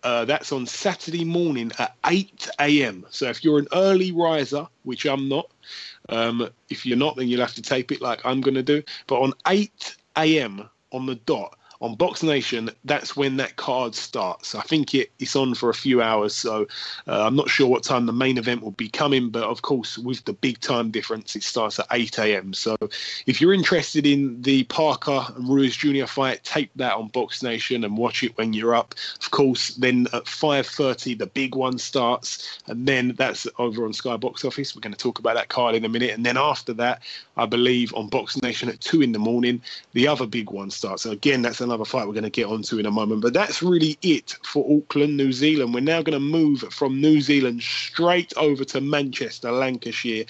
[0.03, 3.05] Uh, that's on Saturday morning at 8 a.m.
[3.09, 5.49] So if you're an early riser, which I'm not,
[6.09, 8.83] um, if you're not, then you'll have to tape it like I'm going to do.
[9.07, 10.69] But on 8 a.m.
[10.91, 14.55] on the dot, on Box Nation, that's when that card starts.
[14.55, 16.67] I think it, it's on for a few hours, so
[17.07, 19.97] uh, I'm not sure what time the main event will be coming, but of course,
[19.97, 22.53] with the big time difference, it starts at 8 a.m.
[22.53, 22.75] So
[23.25, 26.05] if you're interested in the Parker and Ruiz Jr.
[26.05, 28.95] fight, tape that on Box Nation and watch it when you're up.
[29.21, 34.17] Of course, then at 5:30, the big one starts, and then that's over on Sky
[34.17, 34.75] Box Office.
[34.75, 37.01] We're going to talk about that card in a minute, and then after that,
[37.35, 39.61] I believe on Box Nation at two in the morning,
[39.93, 41.03] the other big one starts.
[41.03, 43.21] So again, that's another fight we're going to get onto in a moment.
[43.21, 45.73] But that's really it for Auckland, New Zealand.
[45.73, 50.25] We're now going to move from New Zealand straight over to Manchester, Lancashire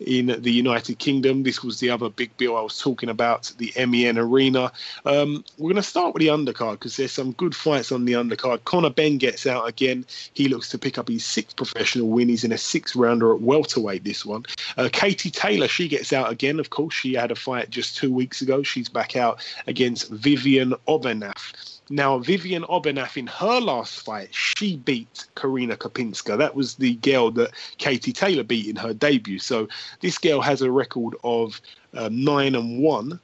[0.00, 1.42] in the United Kingdom.
[1.42, 4.72] This was the other big bill I was talking about, the MEN Arena.
[5.04, 8.14] Um, we're going to start with the undercard because there's some good fights on the
[8.14, 8.64] undercard.
[8.64, 10.06] Conor Benn gets out again.
[10.34, 12.28] He looks to pick up his sixth professional win.
[12.28, 14.44] He's in a six rounder at welterweight, this one.
[14.76, 16.58] Uh, Katie Taylor, she gets out again.
[16.60, 18.62] Of course, she had a fight just two weeks ago.
[18.62, 21.79] She's back out against Vivian Obenauf.
[21.92, 26.38] Now, Vivian Obenauf, in her last fight, she beat Karina Kopinska.
[26.38, 29.40] That was the girl that Katie Taylor beat in her debut.
[29.40, 29.66] So
[30.00, 31.60] this girl has a record of
[31.94, 33.18] um, nine and one.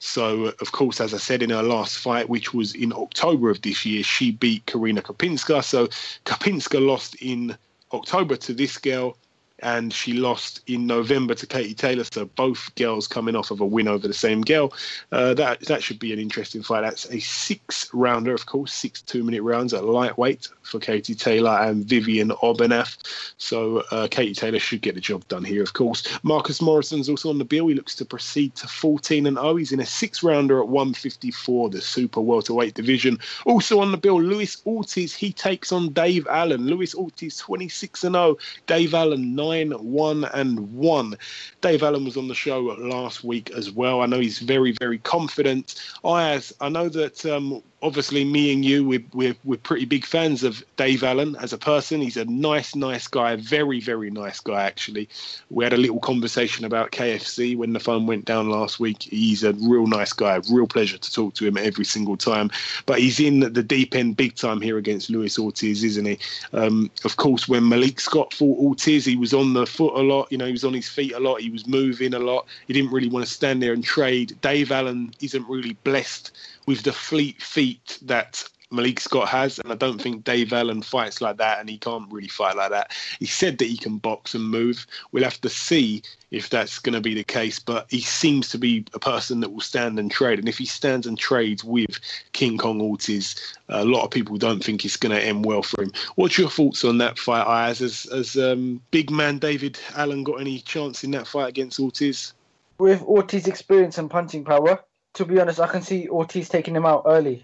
[0.00, 3.62] So, of course, as I said in her last fight, which was in October of
[3.62, 5.62] this year, she beat Karina Kopinska.
[5.62, 5.86] So
[6.24, 7.56] Kopinska lost in
[7.92, 9.16] October to this girl
[9.60, 12.04] and she lost in November to Katie Taylor.
[12.04, 14.72] So both girls coming off of a win over the same girl.
[15.12, 16.82] Uh, that that should be an interesting fight.
[16.82, 21.58] That's a six rounder, of course, six two minute rounds at lightweight for Katie Taylor
[21.60, 22.98] and Vivian Obenauf.
[23.38, 26.06] So uh, Katie Taylor should get the job done here, of course.
[26.22, 27.68] Marcus Morrison's also on the bill.
[27.68, 29.56] He looks to proceed to 14 and 0.
[29.56, 33.18] He's in a six rounder at 154, the super welterweight division.
[33.46, 35.14] Also on the bill, Luis Ortiz.
[35.14, 36.66] He takes on Dave Allen.
[36.66, 38.36] Luis Ortiz 26 and 0.
[38.66, 41.16] Dave Allen 9 nine, one, and one.
[41.60, 44.00] Dave Allen was on the show last week as well.
[44.00, 45.82] I know he's very, very confident.
[46.04, 50.42] I, I know that um, obviously me and you we're, we're, we're pretty big fans
[50.42, 52.00] of dave allen as a person.
[52.00, 55.08] He's a nice nice guy very very nice guy actually.
[55.50, 59.02] We had a little conversation about kfc when the phone went down last week.
[59.02, 62.50] He's a real nice guy real pleasure to talk to him every single time.
[62.86, 66.18] But he's in the deep end big time here against luis ortiz isn't he?
[66.52, 70.30] Um, of course when malik scott fought ortiz he was on the foot a lot.
[70.32, 71.40] You know he was on his feet a lot.
[71.40, 72.46] He was moving a lot.
[72.66, 74.36] He didn't really want to stand there and trade.
[74.40, 76.32] Dave allen isn't really blessed
[76.68, 81.22] with the fleet feet that Malik Scott has, and I don't think Dave Allen fights
[81.22, 82.94] like that, and he can't really fight like that.
[83.18, 84.86] He said that he can box and move.
[85.10, 88.58] We'll have to see if that's going to be the case, but he seems to
[88.58, 90.38] be a person that will stand and trade.
[90.38, 91.98] And if he stands and trades with
[92.32, 93.34] King Kong Ortiz,
[93.70, 95.92] a lot of people don't think it's going to end well for him.
[96.16, 97.78] What's your thoughts on that fight, Ayaz?
[97.78, 102.34] Has, has um, big man David Allen got any chance in that fight against Ortiz?
[102.78, 104.84] With Ortiz's experience and punching power,
[105.18, 107.42] to be honest, I can see Ortiz taking him out early.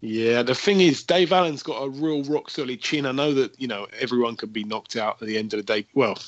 [0.00, 3.06] Yeah, the thing is, Dave Allen's got a real rock solid chin.
[3.06, 5.64] I know that you know everyone can be knocked out at the end of the
[5.64, 5.86] day.
[5.94, 6.18] Well,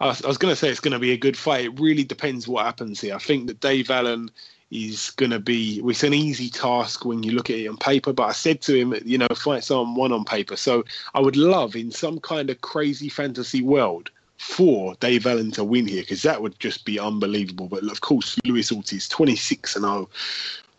[0.00, 1.66] I was, was going to say it's going to be a good fight.
[1.66, 3.14] It really depends what happens here.
[3.14, 4.30] I think that Dave Allen
[4.70, 5.82] is going to be.
[5.84, 8.12] It's an easy task when you look at it on paper.
[8.12, 10.56] But I said to him, you know, fights aren't one on paper.
[10.56, 10.84] So
[11.14, 15.86] I would love in some kind of crazy fantasy world for Dave Allen to win
[15.86, 17.68] here because that would just be unbelievable.
[17.68, 20.08] But of course, Luis Ortiz, 26 and 0.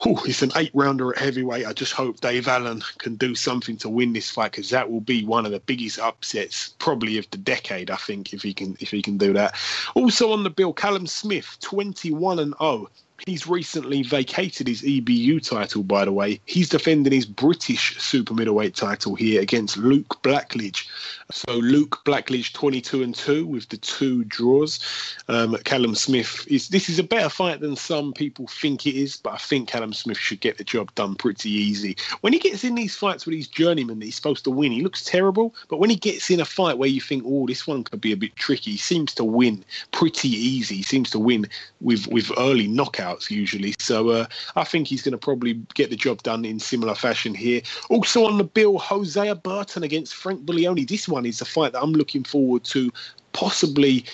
[0.05, 1.65] Oh, it's an eight rounder at heavyweight.
[1.65, 5.01] I just hope Dave Allen can do something to win this fight because that will
[5.01, 7.89] be one of the biggest upsets probably of the decade.
[7.89, 9.55] I think if he can if he can do that.
[9.95, 12.89] Also on the bill, Callum Smith, 21 and 0.
[13.25, 16.39] He's recently vacated his EBU title, by the way.
[16.45, 20.87] He's defending his British super middleweight title here against Luke Blackledge.
[21.31, 24.79] So Luke Blackledge 22 and 2 with the two draws.
[25.29, 29.17] Um, Callum Smith is this is a better fight than some people think it is,
[29.17, 31.95] but I think Callum Smith should get the job done pretty easy.
[32.19, 34.81] When he gets in these fights with these journeymen that he's supposed to win, he
[34.81, 35.55] looks terrible.
[35.69, 38.11] But when he gets in a fight where you think, oh, this one could be
[38.11, 40.75] a bit tricky, he seems to win pretty easy.
[40.75, 41.47] He seems to win
[41.79, 43.75] with with early knockouts knockouts usually.
[43.79, 44.25] So uh,
[44.55, 47.61] I think he's going to probably get the job done in similar fashion here.
[47.89, 50.87] Also on the bill, Hosea Burton against Frank Buglioni.
[50.87, 52.91] This one is a fight that I'm looking forward to,
[53.33, 54.05] possibly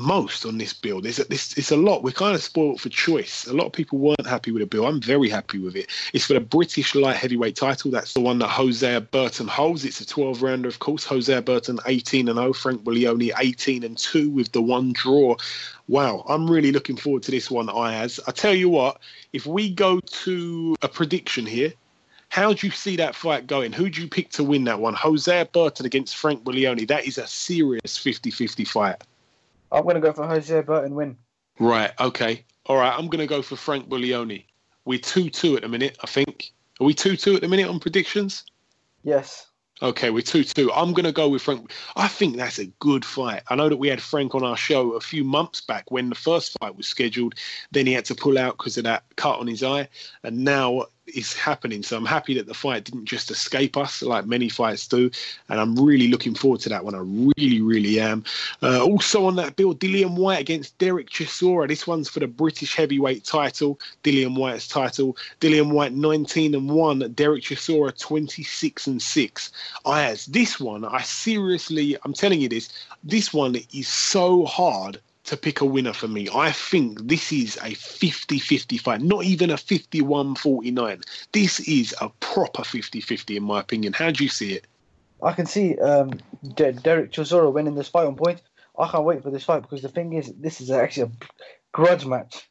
[0.00, 1.00] most on this bill.
[1.00, 2.02] There's a, this, it's a lot.
[2.02, 3.46] We're kind of spoiled for choice.
[3.46, 4.86] A lot of people weren't happy with the bill.
[4.86, 5.90] I'm very happy with it.
[6.12, 7.90] It's for the British light heavyweight title.
[7.90, 9.84] That's the one that Hosea Burton holds.
[9.84, 11.04] It's a 12 rounder, of course.
[11.04, 12.52] Hosea Burton 18 and 0.
[12.52, 15.36] Frank Buglioni 18 and 2 with the one draw.
[15.88, 18.20] Wow, I'm really looking forward to this one, Ayaz.
[18.26, 19.00] I tell you what,
[19.32, 21.72] if we go to a prediction here,
[22.30, 23.72] how do you see that fight going?
[23.72, 24.94] Who do you pick to win that one?
[24.94, 26.86] Hosea Burton against Frank Buglioni.
[26.86, 29.02] That is a serious 50 50 fight.
[29.72, 31.16] I'm going to go for Jose Burton win.
[31.58, 31.92] Right.
[32.00, 32.44] Okay.
[32.66, 32.92] All right.
[32.96, 34.44] I'm going to go for Frank Buglioni.
[34.84, 35.98] We're two two at the minute.
[36.02, 36.52] I think.
[36.80, 38.44] Are we two two at the minute on predictions?
[39.02, 39.46] Yes.
[39.82, 40.70] Okay, we're 2 2.
[40.72, 41.72] I'm going to go with Frank.
[41.96, 43.42] I think that's a good fight.
[43.48, 46.14] I know that we had Frank on our show a few months back when the
[46.14, 47.34] first fight was scheduled.
[47.70, 49.88] Then he had to pull out because of that cut on his eye.
[50.22, 50.84] And now
[51.14, 51.82] is happening.
[51.82, 55.10] So I'm happy that the fight didn't just escape us like many fights do,
[55.48, 56.94] and I'm really looking forward to that one.
[56.94, 57.02] I
[57.38, 58.24] really, really am.
[58.62, 61.68] Uh, also on that bill, Dillian Whyte against Derek Chisora.
[61.68, 63.78] This one's for the British heavyweight title.
[64.04, 65.16] Dillian Whyte's title.
[65.40, 67.12] Dillian Whyte 19 and one.
[67.12, 69.52] Derek Chisora 26 and six.
[69.84, 72.68] I as this one, I seriously, I'm telling you this.
[73.02, 75.00] This one is so hard
[75.30, 76.28] to pick a winner for me.
[76.34, 81.00] I think this is a 50 50 fight, not even a 51 49.
[81.32, 83.92] This is a proper 50 50, in my opinion.
[83.92, 84.66] How do you see it?
[85.22, 86.10] I can see um,
[86.54, 88.42] De- Derek Chisora winning this fight on point.
[88.76, 91.26] I can't wait for this fight because the thing is, this is actually a
[91.72, 92.49] grudge match.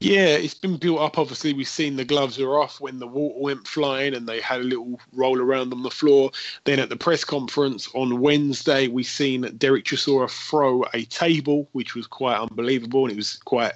[0.00, 1.18] Yeah, it's been built up.
[1.18, 4.62] Obviously, we've seen the gloves are off when the water went flying and they had
[4.62, 6.30] a little roll around on the floor.
[6.64, 11.94] Then at the press conference on Wednesday, we seen Derek Chisora throw a table, which
[11.94, 13.74] was quite unbelievable, and it was quite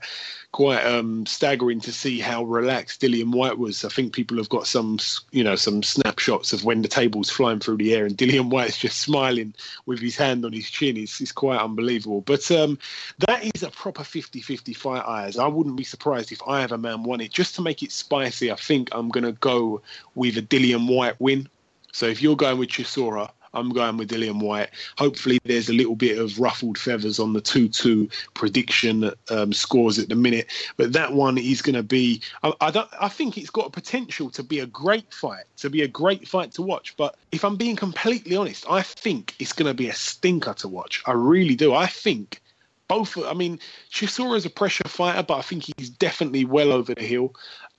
[0.52, 3.84] quite um, staggering to see how relaxed Dillian Whyte was.
[3.84, 4.98] I think people have got some,
[5.30, 8.78] you know, some snapshots of when the table's flying through the air and Dillian Whyte's
[8.78, 9.52] just smiling
[9.84, 10.96] with his hand on his chin.
[10.96, 12.22] It's, it's quite unbelievable.
[12.22, 12.78] But um,
[13.26, 15.36] that is a proper 50-50 fight, Ayaz.
[15.36, 17.32] I wouldn't be surprised if I have a man won it.
[17.32, 19.82] Just to make it spicy, I think I'm going to go
[20.14, 21.48] with a Dillian Whyte win.
[21.92, 24.70] So if you're going with Chisora, I'm going with Dillian Whyte.
[24.98, 29.98] Hopefully, there's a little bit of ruffled feathers on the 2 2 prediction um, scores
[29.98, 30.46] at the minute.
[30.76, 34.30] But that one is going to be, I, I, I think it's got a potential
[34.30, 36.94] to be a great fight, to be a great fight to watch.
[36.96, 40.68] But if I'm being completely honest, I think it's going to be a stinker to
[40.68, 41.02] watch.
[41.06, 41.74] I really do.
[41.74, 42.42] I think
[42.88, 43.16] both.
[43.18, 43.58] I mean,
[43.90, 47.34] Chisora is a pressure fighter, but I think he's definitely well over the hill.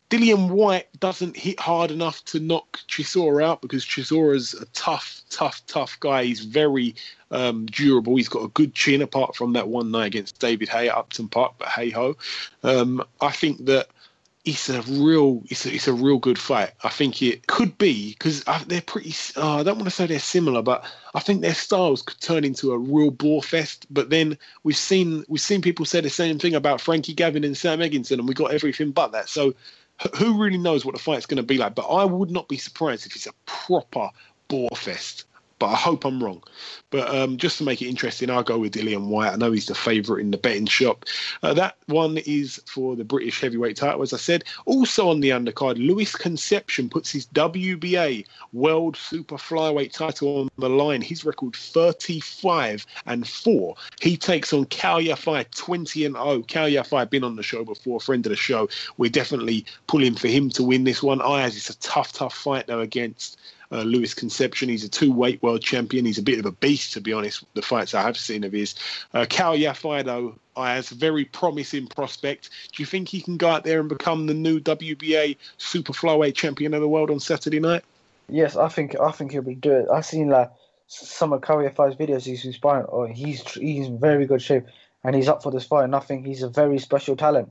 [0.09, 5.61] Dillian Whyte doesn't hit hard enough to knock Chisora out because Chisora's a tough, tough,
[5.67, 6.23] tough guy.
[6.23, 6.95] He's very
[7.29, 8.15] um, durable.
[8.15, 11.27] He's got a good chin apart from that one night against David Haye at Upton
[11.27, 12.15] Park, but hey ho.
[12.63, 13.89] Um, I think that
[14.47, 16.71] it's a real it's a, it's a real good fight.
[16.83, 19.13] I think it could be because they're pretty.
[19.35, 22.45] Uh, I don't want to say they're similar, but I think their styles could turn
[22.45, 23.85] into a real bore fest.
[23.89, 27.57] But then we've seen we've seen people say the same thing about Frankie Gavin and
[27.57, 29.27] Sam Eggington, and we got everything but that.
[29.27, 29.53] So
[30.15, 31.75] who really knows what the fight's going to be like?
[31.75, 34.09] But I would not be surprised if it's a proper
[34.47, 35.25] bore fest
[35.59, 36.43] but I hope I'm wrong.
[36.89, 39.33] But um, just to make it interesting, I'll go with Dillian Whyte.
[39.33, 41.05] I know he's the favourite in the betting shop.
[41.43, 44.43] Uh, that one is for the British heavyweight title, as I said.
[44.65, 50.69] Also on the undercard, Luis Concepcion puts his WBA World Super Flyweight title on the
[50.69, 51.01] line.
[51.01, 53.75] His record 35 and 4.
[54.01, 56.43] He takes on Kal Yafai 20 and 0.
[56.43, 58.69] Kal Yafai been on the show before, friend of the show.
[58.97, 61.21] We're definitely pulling for him to win this one.
[61.21, 63.39] I, as it's a tough, tough fight though against
[63.71, 64.69] uh, Luis Concepcion.
[64.69, 66.05] He's a two weight world champion.
[66.05, 68.51] He's a bit of a beast, to be honest, the fights I have seen of
[68.51, 68.75] his.
[69.13, 72.49] Uh, Kal Yafai, though, has a very promising prospect.
[72.73, 76.35] Do you think he can go out there and become the new WBA super flyweight
[76.35, 77.83] champion of the world on Saturday night?
[78.29, 79.87] Yes, I think I think he'll be do it.
[79.91, 80.51] I've seen like
[80.87, 82.25] some of Kal Yafai's videos.
[82.25, 82.87] He's inspiring.
[82.91, 84.65] Oh, he's he's in very good shape,
[85.03, 85.85] and he's up for this fight.
[85.85, 87.49] And I think he's a very special talent.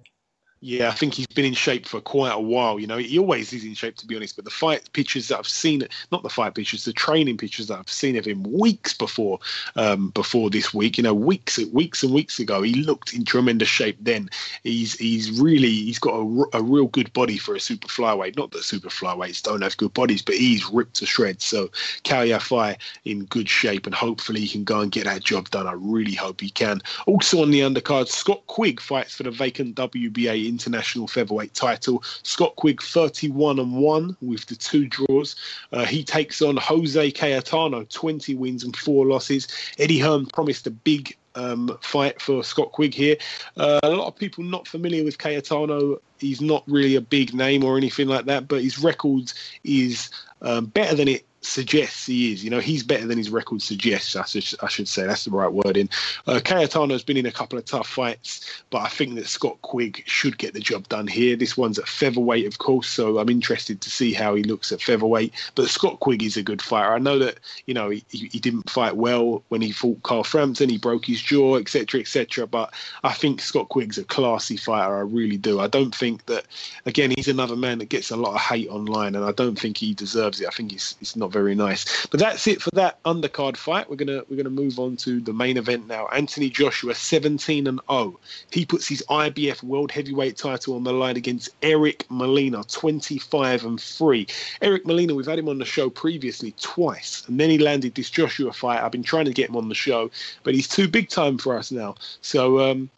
[0.67, 2.81] Yeah, I think he's been in shape for quite a while.
[2.81, 4.35] You know, he always is in shape, to be honest.
[4.35, 7.79] But the fight pictures that I've seen, not the fight pictures, the training pictures that
[7.79, 9.39] I've seen of him weeks before,
[9.77, 10.97] um, before this week.
[10.97, 13.97] You know, weeks, weeks and weeks ago, he looked in tremendous shape.
[14.01, 14.29] Then
[14.64, 18.37] he's he's really he's got a, a real good body for a super flyweight.
[18.37, 21.45] Not that super flyweights don't have good bodies, but he's ripped to shreds.
[21.45, 21.71] So
[22.03, 25.69] Kal Yafai in good shape, and hopefully he can go and get that job done.
[25.69, 26.83] I really hope he can.
[27.07, 32.02] Also on the undercard, Scott Quigg fights for the vacant WBA international featherweight title.
[32.22, 35.36] Scott Quigg 31 and 1 with the two draws.
[35.72, 39.46] Uh, he takes on Jose Cayetano, 20 wins and four losses.
[39.78, 43.16] Eddie Hearn promised a big um, fight for Scott Quigg here.
[43.57, 46.00] Uh, a lot of people not familiar with Cayetano.
[46.18, 49.32] He's not really a big name or anything like that, but his record
[49.62, 50.09] is
[50.40, 52.44] um, better than it suggests he is.
[52.44, 54.16] You know, he's better than his record suggests.
[54.16, 55.88] I should, I should say that's the right wording.
[56.26, 60.03] Uh, Cayetano's been in a couple of tough fights, but I think that Scott Quigg
[60.07, 61.36] should get the job done here.
[61.36, 64.82] This one's at featherweight, of course, so I'm interested to see how he looks at
[64.82, 65.32] featherweight.
[65.55, 66.92] But Scott Quigg is a good fighter.
[66.92, 70.68] I know that you know he, he didn't fight well when he fought Carl Frampton.
[70.68, 72.47] He broke his jaw, etc., etc.
[72.47, 72.74] But
[73.05, 74.97] I think Scott Quigg's a classy fighter.
[74.97, 75.61] I really do.
[75.61, 76.47] I don't think that.
[76.86, 79.76] Again, he's another man that gets a lot of hate online, and I don't think
[79.76, 80.47] he deserves it.
[80.47, 82.07] I think it's it's not very nice.
[82.07, 83.91] But that's it for that undercard fight.
[83.91, 86.07] We're gonna we're gonna move on to the main event now.
[86.07, 88.18] Anthony Joshua, 17 and 0.
[88.51, 93.78] He puts his IBF World Heavyweight title on the line against Eric Molina, 25 and
[93.78, 94.26] 3.
[94.62, 98.09] Eric Molina, we've had him on the show previously twice, and then he landed this
[98.09, 98.82] Joshua fight.
[98.82, 100.11] I've been trying to get him on the show,
[100.43, 101.97] but he's too big time for us now.
[102.22, 102.89] So um,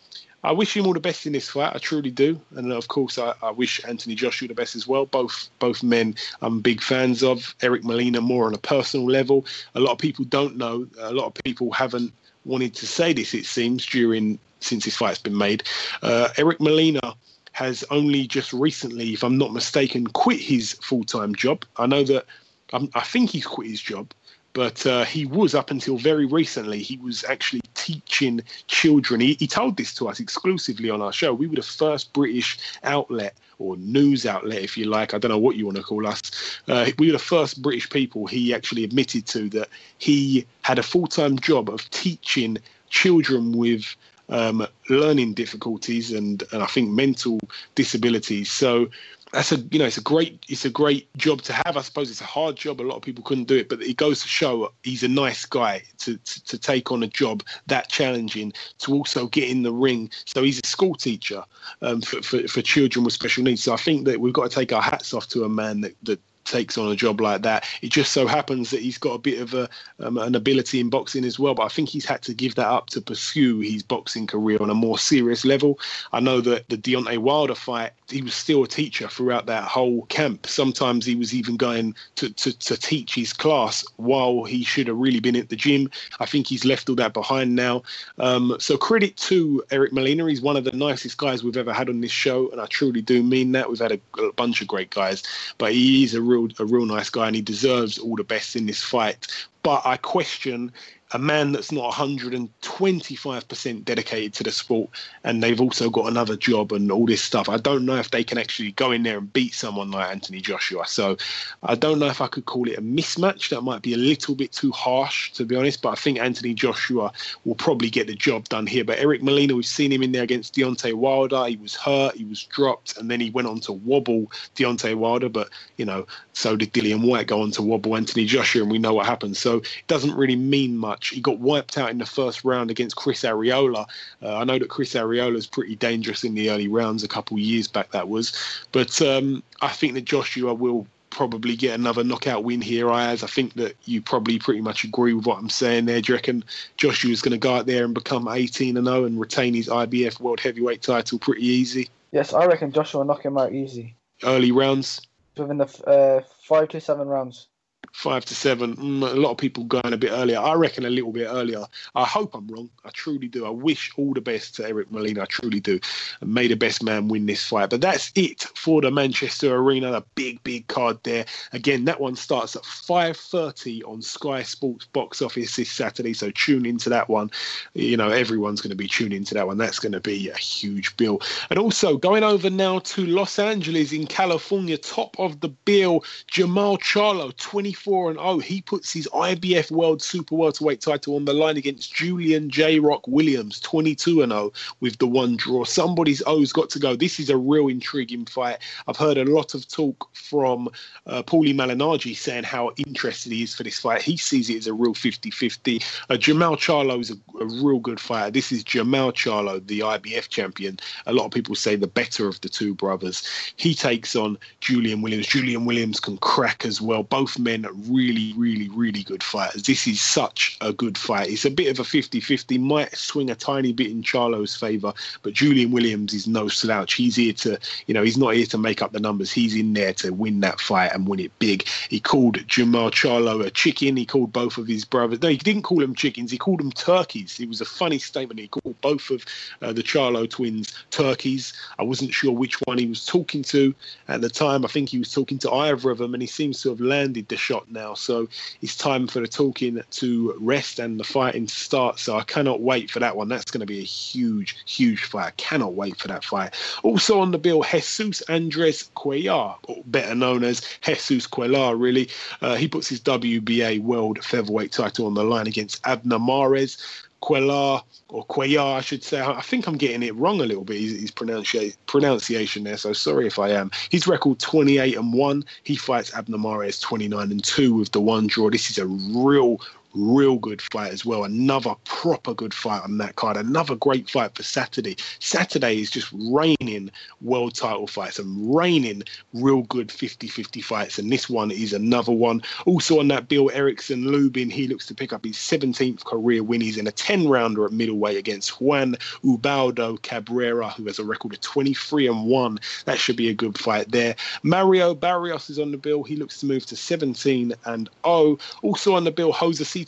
[0.44, 1.74] I wish him all the best in this fight.
[1.74, 5.06] I truly do, and of course, I, I, wish Anthony Joshua the best as well.
[5.06, 7.54] Both both men, I'm big fans of.
[7.60, 9.44] Eric Molina more on a personal level.
[9.74, 10.86] A lot of people don't know.
[11.00, 12.12] A lot of people haven't
[12.44, 13.34] wanted to say this.
[13.34, 15.64] It seems during since this fight's been made.
[16.02, 17.14] Uh, Eric Molina
[17.52, 21.64] has only just recently, if I'm not mistaken, quit his full time job.
[21.76, 22.26] I know that.
[22.72, 24.12] I'm, I think he's quit his job
[24.58, 29.20] but uh, he was up until very recently he was actually teaching children.
[29.20, 31.32] He, he, told this to us exclusively on our show.
[31.32, 35.14] We were the first british outlet or news outlet if you like.
[35.14, 36.58] I don't know what you want to call us.
[36.66, 40.82] Uh, we were the first british people he actually admitted to that he had a
[40.82, 42.58] full-time job of teaching
[42.90, 43.94] children with
[44.28, 47.38] um, learning difficulties and, and I think mental
[47.76, 48.50] disabilities.
[48.50, 48.90] So
[49.32, 51.76] that's a you know it's a great it's a great job to have.
[51.76, 52.80] I suppose it's a hard job.
[52.80, 55.44] A lot of people couldn't do it, but it goes to show he's a nice
[55.44, 59.72] guy to to, to take on a job that challenging to also get in the
[59.72, 60.10] ring.
[60.24, 61.44] So he's a school teacher
[61.82, 63.62] um, for, for, for children with special needs.
[63.62, 65.96] So I think that we've got to take our hats off to a man that
[66.04, 67.66] that takes on a job like that.
[67.82, 69.68] It just so happens that he's got a bit of a
[70.00, 72.68] um, an ability in boxing as well, but I think he's had to give that
[72.68, 75.78] up to pursue his boxing career on a more serious level.
[76.12, 80.02] I know that the Deontay Wilder fight, he was still a teacher throughout that whole
[80.06, 80.46] camp.
[80.46, 84.96] Sometimes he was even going to, to, to teach his class while he should have
[84.96, 85.90] really been at the gym.
[86.20, 87.82] I think he's left all that behind now.
[88.18, 90.28] Um, so credit to Eric Molina.
[90.28, 93.02] He's one of the nicest guys we've ever had on this show, and I truly
[93.02, 93.68] do mean that.
[93.68, 95.22] We've had a, a bunch of great guys,
[95.58, 98.56] but he is a real a real nice guy, and he deserves all the best
[98.56, 99.26] in this fight.
[99.62, 100.72] But I question
[101.12, 104.90] a man that's not 125% dedicated to the sport
[105.24, 107.48] and they've also got another job and all this stuff.
[107.48, 110.40] I don't know if they can actually go in there and beat someone like Anthony
[110.40, 110.86] Joshua.
[110.86, 111.16] So
[111.62, 113.48] I don't know if I could call it a mismatch.
[113.48, 115.80] That might be a little bit too harsh, to be honest.
[115.80, 117.12] But I think Anthony Joshua
[117.44, 118.84] will probably get the job done here.
[118.84, 121.46] But Eric Molina, we've seen him in there against Deontay Wilder.
[121.46, 125.30] He was hurt, he was dropped, and then he went on to wobble Deontay Wilder.
[125.30, 125.48] But,
[125.78, 128.94] you know, so did Dillian Whyte go on to wobble Anthony Joshua, and we know
[128.94, 129.36] what happened.
[129.36, 131.08] So it doesn't really mean much much.
[131.08, 133.86] He got wiped out in the first round against Chris Arreola.
[134.22, 137.36] Uh, I know that Chris Arreola is pretty dangerous in the early rounds a couple
[137.36, 138.32] of years back, that was.
[138.72, 143.22] But um, I think that Joshua will probably get another knockout win here, Ayaz.
[143.22, 146.00] I think that you probably pretty much agree with what I'm saying there.
[146.00, 146.44] Do you reckon
[146.76, 150.20] Joshua's going to go out there and become 18 and 0 and retain his IBF
[150.20, 151.88] World Heavyweight title pretty easy?
[152.10, 153.94] Yes, I reckon Joshua will knock him out easy.
[154.24, 155.00] Early rounds?
[155.36, 157.46] Within the uh, five to seven rounds
[157.92, 158.76] five to seven.
[158.76, 160.38] Mm, a lot of people going a bit earlier.
[160.38, 161.64] I reckon a little bit earlier.
[161.94, 162.70] I hope I'm wrong.
[162.84, 163.46] I truly do.
[163.46, 165.22] I wish all the best to Eric Molina.
[165.22, 165.80] I truly do.
[166.20, 167.70] And may the best man win this fight.
[167.70, 169.92] But that's it for the Manchester Arena.
[169.92, 171.24] A big, big card there.
[171.52, 176.12] Again, that one starts at 5:30 on Sky Sports box office this Saturday.
[176.12, 177.30] So tune into that one.
[177.74, 179.58] You know, everyone's going to be tuning into that one.
[179.58, 181.20] That's going to be a huge bill.
[181.50, 186.78] And also going over now to Los Angeles in California, top of the bill, Jermall
[186.78, 187.77] Charlo, 20.
[187.84, 188.38] 24 and 0.
[188.38, 193.06] He puts his IBF World Super Welterweight title on the line against Julian J Rock
[193.06, 195.64] Williams, 22 and 0 with the one draw.
[195.64, 196.96] Somebody's O's got to go.
[196.96, 198.58] This is a real intriguing fight.
[198.86, 200.68] I've heard a lot of talk from
[201.06, 204.02] uh, Paulie Malignaggi saying how interested he is for this fight.
[204.02, 205.76] He sees it as a real 50 50.
[206.10, 208.30] Uh, Jermall Charlo is a, a real good fighter.
[208.30, 210.78] This is Jermall Charlo, the IBF champion.
[211.06, 213.22] A lot of people say the better of the two brothers.
[213.56, 215.26] He takes on Julian Williams.
[215.26, 217.02] Julian Williams can crack as well.
[217.02, 219.62] Both men really, really, really good fighters.
[219.62, 221.30] This is such a good fight.
[221.30, 224.92] It's a bit of a 50 50, might swing a tiny bit in Charlo's favour,
[225.22, 226.94] but Julian Williams is no slouch.
[226.94, 229.30] He's here to, you know, he's not here to make up the numbers.
[229.32, 231.66] He's in there to win that fight and win it big.
[231.88, 233.96] He called Jermall Charlo a chicken.
[233.96, 235.22] He called both of his brothers.
[235.22, 236.30] No, he didn't call them chickens.
[236.30, 237.40] He called them turkeys.
[237.40, 238.40] It was a funny statement.
[238.40, 239.24] He called both of
[239.62, 241.52] uh, the Charlo twins turkeys.
[241.78, 243.74] I wasn't sure which one he was talking to
[244.08, 244.64] at the time.
[244.64, 247.28] I think he was talking to either of them, and he seems to have landed
[247.28, 247.94] the shot now.
[247.94, 248.28] So
[248.60, 251.98] it's time for the talking to rest and the fighting to start.
[251.98, 253.28] So I cannot wait for that one.
[253.28, 255.26] That's going to be a huge, huge fight.
[255.26, 256.54] I cannot wait for that fight.
[256.82, 259.56] Also on the bill, Jesus Andres Cuellar,
[259.86, 262.08] better known as Jesus Cuellar, really.
[262.40, 266.78] Uh, he puts his WBA World Featherweight title on the line against Abner Mares.
[267.20, 269.20] Quellar or Cuellar, I should say.
[269.20, 270.80] I think I'm getting it wrong a little bit.
[270.80, 272.76] His, his pronunciation pronunciation there.
[272.76, 273.70] So sorry if I am.
[273.90, 275.44] His record 28 and one.
[275.64, 278.50] He fights Abner Mares 29 and two with the one draw.
[278.50, 279.60] This is a real,
[279.98, 281.24] real good fight as well.
[281.24, 283.36] Another proper good fight on that card.
[283.36, 284.96] Another great fight for Saturday.
[285.18, 286.90] Saturday is just raining
[287.20, 289.02] world title fights and raining
[289.34, 290.98] real good 50 50 fights.
[290.98, 292.42] And this one is another one.
[292.66, 296.60] Also on that bill, Erickson Lubin, he looks to pick up his 17th career win.
[296.60, 301.32] He's in a 10 rounder at middleweight against Juan Ubaldo Cabrera, who has a record
[301.32, 302.58] of 23 and 1.
[302.84, 304.14] That should be a good fight there.
[304.42, 306.04] Mario Barrios is on the bill.
[306.04, 308.38] He looks to move to 17 and 0.
[308.62, 309.32] Also on the bill,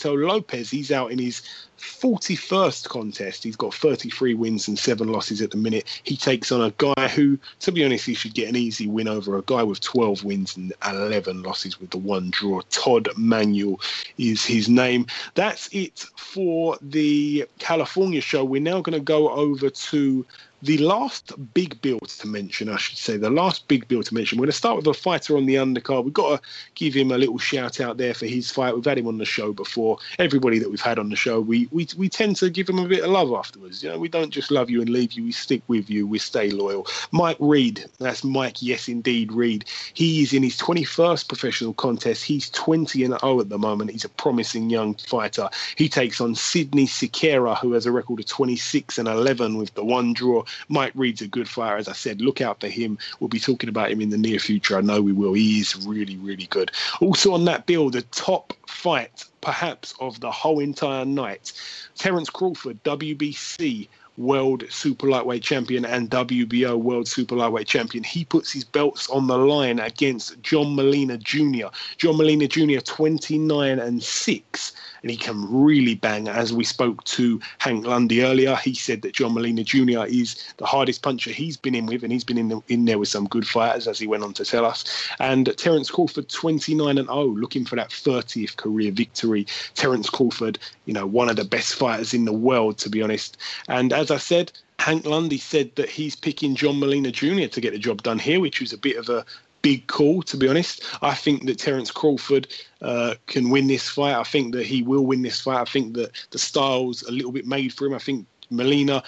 [0.01, 0.70] Josesito Lopez.
[0.70, 1.42] He's out in his
[1.78, 3.44] 41st contest.
[3.44, 6.01] He's got 33 wins and seven losses at the minute.
[6.05, 9.09] He takes on a guy who, to be honest, he should get an easy win
[9.09, 12.61] over a guy with 12 wins and 11 losses with the one draw.
[12.70, 13.80] Todd Manuel
[14.18, 15.07] is his name.
[15.34, 18.44] That's it for the California show.
[18.44, 20.26] We're now going to go over to
[20.62, 24.38] the last big bill to mention, I should say, the last big bill to mention.
[24.38, 26.04] We're going to start with a fighter on the undercard.
[26.04, 28.74] We've got to give him a little shout out there for his fight.
[28.74, 29.98] We've had him on the show before.
[30.18, 32.88] Everybody that we've had on the show, we we, we tend to give him a
[32.88, 33.82] bit of love afterwards.
[33.82, 35.24] You know, we don't just love you and leave you.
[35.24, 36.06] We stick with you.
[36.06, 36.86] We stay loyal.
[37.11, 38.62] Mike Reed, that's Mike.
[38.62, 39.64] Yes, indeed, Reed.
[39.94, 42.24] He's in his 21st professional contest.
[42.24, 43.90] He's 20 and 0 at the moment.
[43.90, 45.48] He's a promising young fighter.
[45.76, 49.84] He takes on Sidney Siqueira, who has a record of 26 and 11 with the
[49.84, 50.44] one draw.
[50.68, 51.76] Mike Reed's a good fighter.
[51.76, 52.98] As I said, look out for him.
[53.18, 54.76] We'll be talking about him in the near future.
[54.76, 55.32] I know we will.
[55.32, 56.70] He is really, really good.
[57.01, 61.53] Also on that bill, the top fight perhaps of the whole entire night.
[61.96, 68.05] Terence Crawford, WBC world super lightweight champion and WBO world super lightweight champion.
[68.05, 71.68] He puts his belts on the line against John Molina Jr.
[71.96, 72.80] John Molina Jr.
[72.80, 74.72] 29 and 6
[75.03, 76.28] and he can really bang.
[76.28, 80.05] As we spoke to Hank Lundy earlier, he said that John Molina Jr.
[80.07, 82.98] is the hardest puncher he's been in with, and he's been in the, in there
[82.98, 84.84] with some good fighters, as he went on to tell us.
[85.18, 89.46] And Terence Crawford, 29 and 0, looking for that 30th career victory.
[89.74, 93.36] Terence Crawford, you know, one of the best fighters in the world, to be honest.
[93.68, 97.46] And as I said, Hank Lundy said that he's picking John Molina Jr.
[97.48, 99.26] to get the job done here, which was a bit of a
[99.62, 100.84] big call, to be honest.
[101.02, 102.48] I think that Terence Crawford
[102.82, 104.14] uh, can win this fight.
[104.14, 105.61] I think that he will win this fight.
[105.61, 107.94] I think that the style's a little bit made for him.
[107.94, 109.02] I think Molina,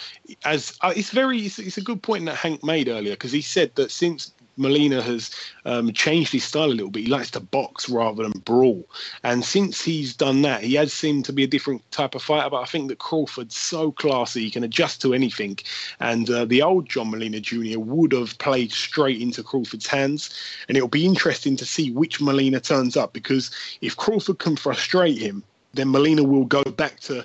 [0.45, 3.43] as uh, it's very, it's, it's, a good point that Hank made earlier because he
[3.43, 5.31] said that since Molina has
[5.65, 7.05] um, changed his style a little bit.
[7.05, 8.87] He likes to box rather than brawl.
[9.23, 12.51] And since he's done that, he has seemed to be a different type of fighter.
[12.51, 15.59] But I think that Crawford's so classy, he can adjust to anything.
[16.01, 17.79] And uh, the old John Molina Jr.
[17.79, 20.31] would have played straight into Crawford's hands.
[20.69, 23.51] And it'll be interesting to see which Molina turns up because
[23.81, 25.43] if Crawford can frustrate him,
[25.75, 27.25] then Molina will go back to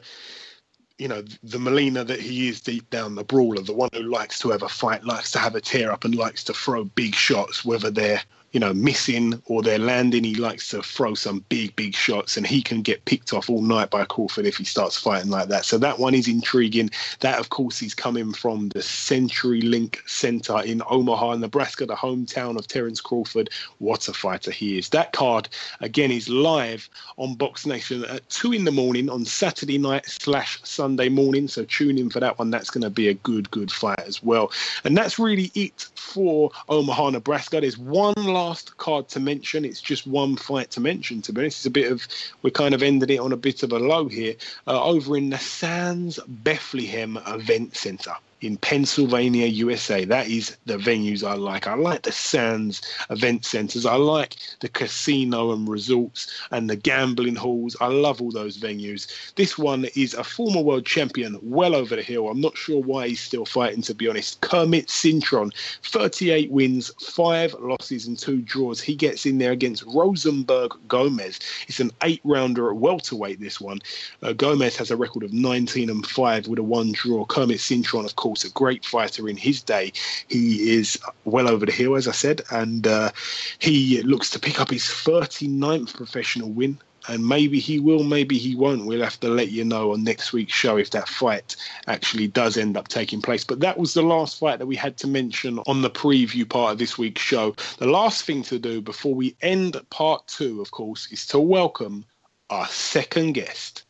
[0.98, 4.40] you know, the Molina that he is deep down, the brawler, the one who likes
[4.40, 7.14] to have a fight, likes to have a tear up, and likes to throw big
[7.14, 8.22] shots, whether they're
[8.52, 10.24] you know, missing or they're landing.
[10.24, 13.62] He likes to throw some big, big shots, and he can get picked off all
[13.62, 15.66] night by Crawford if he starts fighting like that.
[15.66, 16.90] So that one is intriguing.
[17.20, 22.68] That, of course, is coming from the CenturyLink Center in Omaha, Nebraska, the hometown of
[22.68, 23.50] Terence Crawford.
[23.80, 24.90] What a fighter he is.
[24.90, 25.50] That card,
[25.82, 30.60] again, is live on Box Nation at 2 in the morning on Saturday night slash
[30.64, 31.48] Sunday morning.
[31.48, 32.50] So tune in for that one.
[32.50, 34.52] That's going to be a good, good fight as well.
[34.86, 37.60] And that's really it for Omaha, Nebraska.
[37.60, 39.66] There's one last card to mention.
[39.66, 41.24] It's just one fight to mention.
[41.24, 42.08] To be honest, it's a bit of
[42.44, 44.36] we're kind of ending it on a bit of a low here.
[44.68, 48.14] Uh, over in the Sands Bethlehem Event Center.
[48.42, 50.06] In Pennsylvania, USA.
[50.06, 51.68] That is the venues I like.
[51.68, 53.86] I like the Sands event centers.
[53.86, 57.76] I like the casino and resorts and the gambling halls.
[57.82, 59.34] I love all those venues.
[59.36, 62.30] This one is a former world champion, well over the hill.
[62.30, 64.42] I'm not sure why he's still fighting, to be honest.
[64.42, 65.52] Kermit Cintron,
[65.84, 68.80] 38 wins, five losses, and two draws.
[68.80, 71.40] He gets in there against Rosenberg Gomez.
[71.68, 73.80] It's an eight rounder at welterweight, this one.
[74.22, 77.26] Uh, Gomez has a record of 19 and 5 with a one draw.
[77.26, 79.94] Kermit Cintron, of course, a great fighter in his day.
[80.28, 83.12] He is well over the hill, as I said, and uh,
[83.60, 86.78] he looks to pick up his 39th professional win.
[87.10, 88.86] And maybe he will, maybe he won't.
[88.86, 91.56] We'll have to let you know on next week's show if that fight
[91.88, 93.46] actually does end up taking place.
[93.46, 96.74] But that was the last fight that we had to mention on the preview part
[96.74, 97.56] of this week's show.
[97.78, 102.04] The last thing to do before we end part two, of course, is to welcome
[102.50, 103.84] our second guest.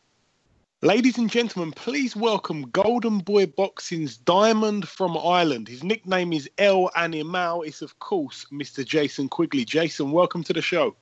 [0.80, 5.66] Ladies and gentlemen, please welcome Golden Boy Boxing's Diamond from Ireland.
[5.66, 7.62] His nickname is El Animal.
[7.62, 8.84] It's, of course, Mr.
[8.84, 9.64] Jason Quigley.
[9.64, 10.94] Jason, welcome to the show.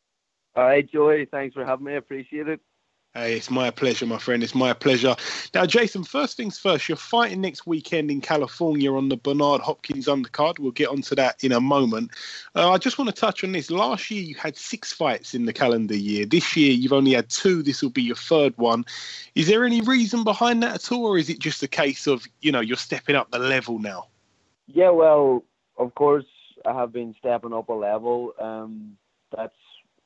[0.57, 1.27] Right, Joey.
[1.27, 1.93] Thanks for having me.
[1.93, 2.61] I appreciate it.
[3.17, 4.43] Hey, it's my pleasure, my friend.
[4.43, 5.17] It's my pleasure.
[5.55, 10.07] Now, Jason, first things first, you're fighting next weekend in California on the Bernard Hopkins
[10.07, 10.59] undercard.
[10.59, 12.11] We'll get onto that in a moment.
[12.55, 13.71] Uh, I just want to touch on this.
[13.71, 16.27] Last year, you had six fights in the calendar year.
[16.27, 17.62] This year, you've only had two.
[17.62, 18.85] This will be your third one.
[19.35, 22.27] Is there any reason behind that at all, or is it just a case of,
[22.43, 24.09] you know, you're stepping up the level now?
[24.67, 25.43] Yeah, well,
[25.79, 26.27] of course,
[26.67, 28.35] I have been stepping up a level.
[28.39, 28.99] Um,
[29.35, 29.57] that's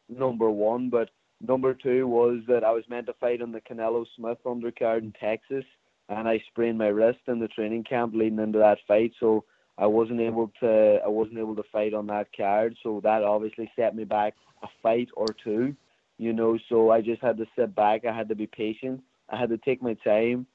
[0.08, 4.04] number one, but Number two was that I was meant to fight on the Canelo
[4.16, 5.64] Smith undercard in Texas,
[6.08, 9.12] and I sprained my wrist in the training camp leading into that fight.
[9.18, 9.44] So
[9.78, 12.76] I wasn't able to I wasn't able to fight on that card.
[12.82, 15.74] So that obviously set me back a fight or two,
[16.18, 16.58] you know.
[16.68, 18.04] So I just had to sit back.
[18.04, 19.02] I had to be patient.
[19.30, 20.46] I had to take my time.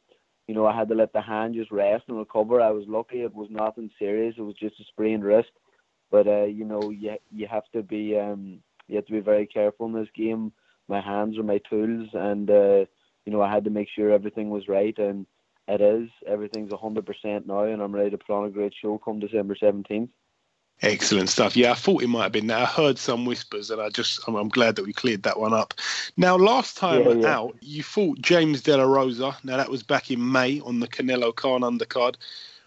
[0.47, 2.61] You know, I had to let the hand just rest and recover.
[2.61, 4.36] I was lucky; it was nothing serious.
[4.38, 5.49] It was just a sprained wrist.
[6.11, 9.47] But uh, you know, you you have to be um, you have to be very
[9.47, 10.51] careful in this game
[10.88, 12.86] my hands are my tools, and uh,
[13.25, 15.25] you know I had to make sure everything was right, and
[15.67, 16.09] it is.
[16.27, 19.55] Everything's hundred percent now, and I'm ready to put on a great show come December
[19.55, 20.09] seventeenth.
[20.81, 21.55] Excellent stuff.
[21.55, 22.61] Yeah, I thought it might have been that.
[22.61, 25.53] I heard some whispers, and I just I'm, I'm glad that we cleared that one
[25.53, 25.73] up.
[26.17, 27.33] Now, last time yeah, yeah.
[27.33, 29.38] out, you fought James De La Rosa.
[29.43, 32.15] Now that was back in May on the Canelo Khan undercard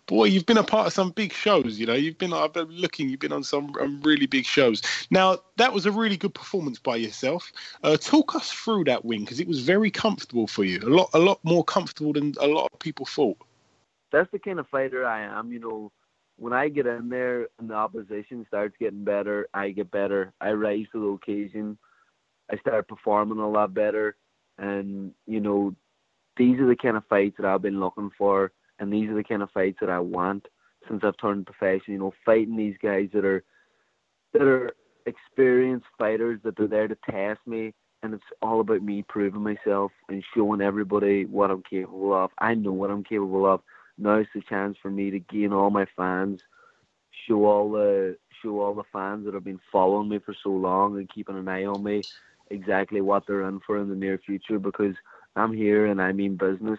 [0.09, 1.79] boy, you've been a part of some big shows.
[1.79, 2.33] You know, you've been.
[2.33, 3.09] I've been looking.
[3.09, 4.83] You've been on some um, really big shows.
[5.11, 7.53] Now, that was a really good performance by yourself.
[7.85, 10.81] Uh, talk us through that win because it was very comfortable for you.
[10.81, 13.39] A lot, a lot more comfortable than a lot of people thought.
[14.11, 15.53] That's the kind of fighter I am.
[15.53, 15.93] You know,
[16.37, 20.33] when I get in there and the opposition starts getting better, I get better.
[20.41, 21.79] I rise to the occasion.
[22.51, 24.17] I start performing a lot better,
[24.57, 25.77] and you know,
[26.39, 29.25] these are the kind of fights that I've been looking for and these are the
[29.25, 30.47] kind of fights that I want
[30.89, 31.93] since I've turned professional.
[31.93, 33.45] You know, fighting these guys that are
[34.33, 34.73] that are
[35.07, 39.93] experienced fighters that are there to test me, and it's all about me proving myself
[40.09, 42.31] and showing everybody what I'm capable of.
[42.39, 43.61] I know what I'm capable of.
[43.97, 46.41] Now it's the chance for me to gain all my fans,
[47.27, 50.97] show all the show all the fans that have been following me for so long
[50.97, 52.03] and keeping an eye on me
[52.51, 54.95] exactly what they're in for in the near future because
[55.37, 56.79] I'm here and I mean business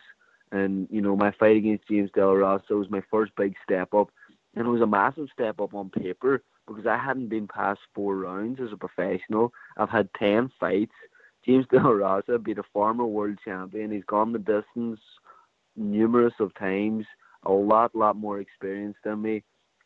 [0.52, 4.10] and you know, my fight against James Del Rosa was my first big step up,
[4.56, 8.16] and it was a massive step up on paper because I hadn't been past four
[8.16, 9.54] rounds as a professional.
[9.78, 10.94] I've had ten fights.
[11.46, 13.92] James Del Rosa beat a former world champion.
[13.92, 15.00] He's gone the distance
[15.76, 17.06] numerous of times,
[17.44, 19.44] a lot, lot more experienced than me.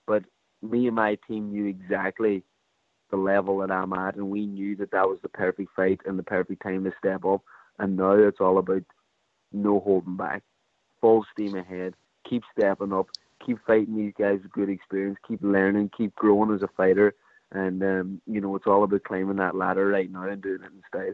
[0.07, 0.23] But
[0.61, 2.43] me and my team knew exactly
[3.11, 6.17] the level that I'm at, and we knew that that was the perfect fight and
[6.17, 7.41] the perfect time to step up.
[7.79, 8.83] And now it's all about
[9.51, 10.41] no holding back
[11.03, 11.93] full steam ahead,
[12.27, 13.07] keep stepping up,
[13.45, 17.13] keep fighting these guys with good experience, keep learning, keep growing as a fighter.
[17.51, 20.71] And, um, you know, it's all about climbing that ladder right now and doing it
[20.71, 21.13] in style.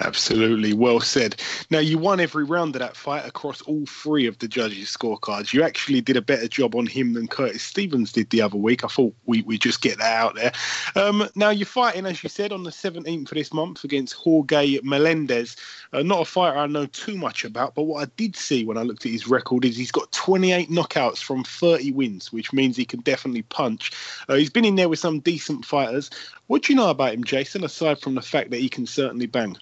[0.00, 1.40] Absolutely, well said.
[1.70, 5.52] Now you won every round of that fight across all three of the judges' scorecards.
[5.52, 8.84] You actually did a better job on him than Curtis Stevens did the other week.
[8.84, 10.52] I thought we we just get that out there.
[10.94, 14.78] Um, now you're fighting, as you said, on the 17th of this month against Jorge
[14.82, 15.56] Melendez.
[15.92, 18.78] Uh, not a fighter I know too much about, but what I did see when
[18.78, 22.76] I looked at his record is he's got 28 knockouts from 30 wins, which means
[22.76, 23.92] he can definitely punch.
[24.28, 26.10] Uh, he's been in there with some decent fighters.
[26.46, 27.64] What do you know about him, Jason?
[27.64, 29.56] Aside from the fact that he can certainly bang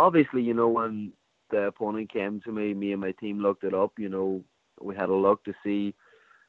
[0.00, 1.12] obviously, you know, when
[1.50, 3.92] the opponent came to me, me and my team looked it up.
[3.98, 4.42] You know,
[4.80, 5.94] we had a look to see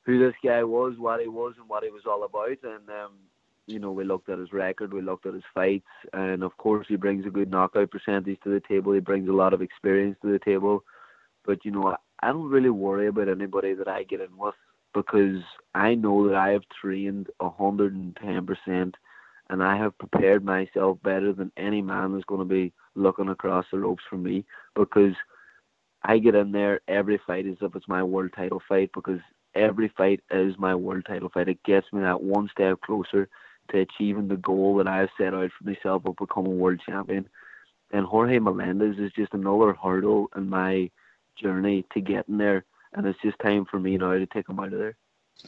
[0.03, 2.57] who this guy was, what he was, and what he was all about.
[2.63, 3.11] And um,
[3.67, 6.87] you know, we looked at his record, we looked at his fights, and of course,
[6.87, 8.93] he brings a good knockout percentage to the table.
[8.93, 10.83] He brings a lot of experience to the table.
[11.45, 14.55] But you know, I I don't really worry about anybody that I get in with
[14.93, 15.41] because
[15.73, 18.95] I know that I have trained hundred and ten percent,
[19.49, 23.65] and I have prepared myself better than any man is going to be looking across
[23.71, 24.45] the ropes for me
[24.75, 25.13] because
[26.03, 29.19] I get in there every fight as if it's my world title fight because
[29.53, 31.49] every fight is my world title fight.
[31.49, 33.29] It gets me that one step closer
[33.69, 37.27] to achieving the goal that I have set out for myself of becoming world champion.
[37.91, 40.89] And Jorge Melendez is just another hurdle in my
[41.41, 42.65] journey to getting there.
[42.93, 44.97] And it's just time for me now to take him out of there.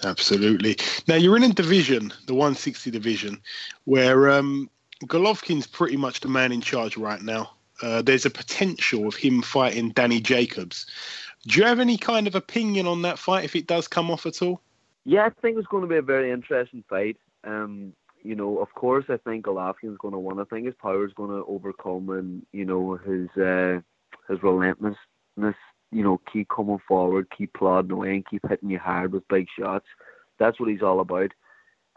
[0.03, 0.78] Absolutely.
[1.07, 3.41] Now you're in a division, the 160 division,
[3.86, 4.70] where um,
[5.06, 7.52] Golovkin's pretty much the man in charge right now.
[7.82, 10.86] Uh, there's a potential of him fighting Danny Jacobs.
[11.48, 14.26] Do you have any kind of opinion on that fight if it does come off
[14.26, 14.61] at all?
[15.03, 17.18] Yeah, I think it's going to be a very interesting fight.
[17.44, 17.94] Um,
[18.24, 20.40] you know, of course, I think Golovkin's going to win.
[20.40, 23.82] I think his power is going to overcome, and you know his uh,
[24.30, 24.98] his relentlessness.
[25.91, 29.86] You know, keep coming forward, keep plodding away, keep hitting you hard with big shots.
[30.40, 31.32] That's what he's all about.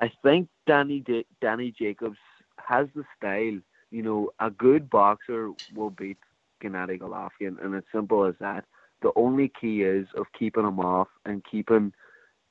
[0.00, 1.04] I think Danny
[1.40, 2.18] Danny Jacobs
[2.66, 3.60] has the style.
[3.90, 6.18] You know, a good boxer will beat
[6.62, 8.64] Gennady Golovkin, and it's simple as that.
[9.02, 11.92] The only key is of keeping him off and keeping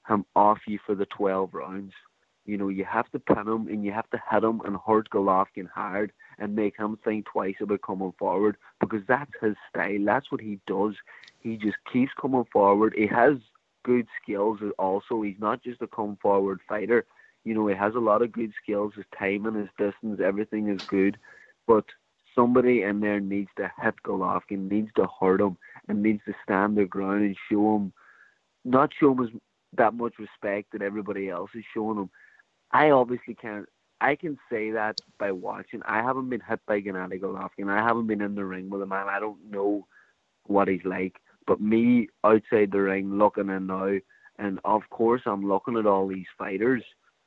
[0.08, 1.94] him off you for the 12 rounds.
[2.46, 5.10] You know, you have to pin him and you have to hit him and hurt
[5.10, 10.06] Golovkin hard and make him think twice about coming forward because that's his style.
[10.06, 10.94] That's what he does.
[11.40, 12.94] He just keeps coming forward.
[12.96, 13.38] He has
[13.84, 15.24] good skills also.
[15.24, 17.06] He's not just a come forward fighter.
[17.46, 18.94] You know, he has a lot of good skills.
[18.96, 21.18] His timing, his distance, everything is good.
[21.68, 21.86] But
[22.34, 25.58] somebody in there needs to hit Golovkin, needs to hurt him,
[25.88, 27.94] and needs to stand their ground and show him,
[28.66, 29.30] not show him as,
[29.78, 32.10] that much respect that everybody else is showing him,
[32.72, 33.68] I obviously can't.
[34.02, 35.82] I can say that by watching.
[35.86, 37.70] I haven't been hit by Gennady Golovkin.
[37.70, 39.88] I haven't been in the ring with him, and I don't know
[40.48, 41.16] what he's like.
[41.48, 43.98] But me outside the ring, looking in now,
[44.38, 46.84] and of course I'm looking at all these fighters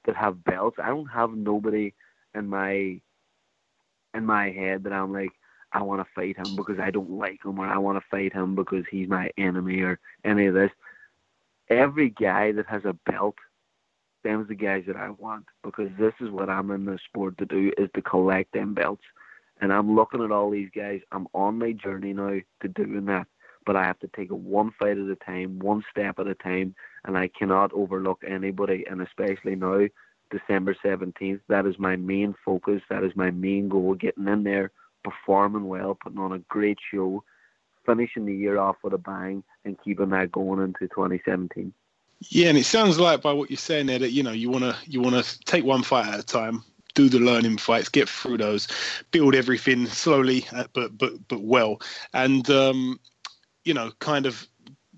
[0.09, 0.79] that have belts.
[0.83, 1.93] I don't have nobody
[2.35, 3.01] in my
[4.15, 5.31] in my head that I'm like,
[5.73, 8.33] I want to fight him because I don't like him, or I want to fight
[8.33, 10.71] him because he's my enemy, or any of this.
[11.69, 13.37] Every guy that has a belt
[14.25, 17.47] them's the guys that I want because this is what I'm in the sport to
[17.47, 19.05] do is to collect them belts.
[19.61, 21.01] And I'm looking at all these guys.
[21.13, 23.27] I'm on my journey now to doing that.
[23.69, 26.35] But I have to take it one fight at a time, one step at a
[26.35, 26.75] time,
[27.05, 28.87] and I cannot overlook anybody.
[28.91, 29.89] And especially now,
[30.31, 32.81] December 17th, that is my main focus.
[32.89, 33.93] That is my main goal.
[33.93, 34.71] Getting in there,
[35.05, 37.23] performing well, putting on a great show,
[37.85, 41.71] finishing the year off with a bang, and keeping that going into 2017.
[42.31, 44.65] Yeah, and it sounds like by what you're saying there that you know you want
[44.65, 46.65] to you want to take one fight at a time,
[46.95, 48.67] do the learning fights, get through those,
[49.11, 51.83] build everything slowly uh, but but but well,
[52.15, 52.99] and um,
[53.69, 54.49] you know kind of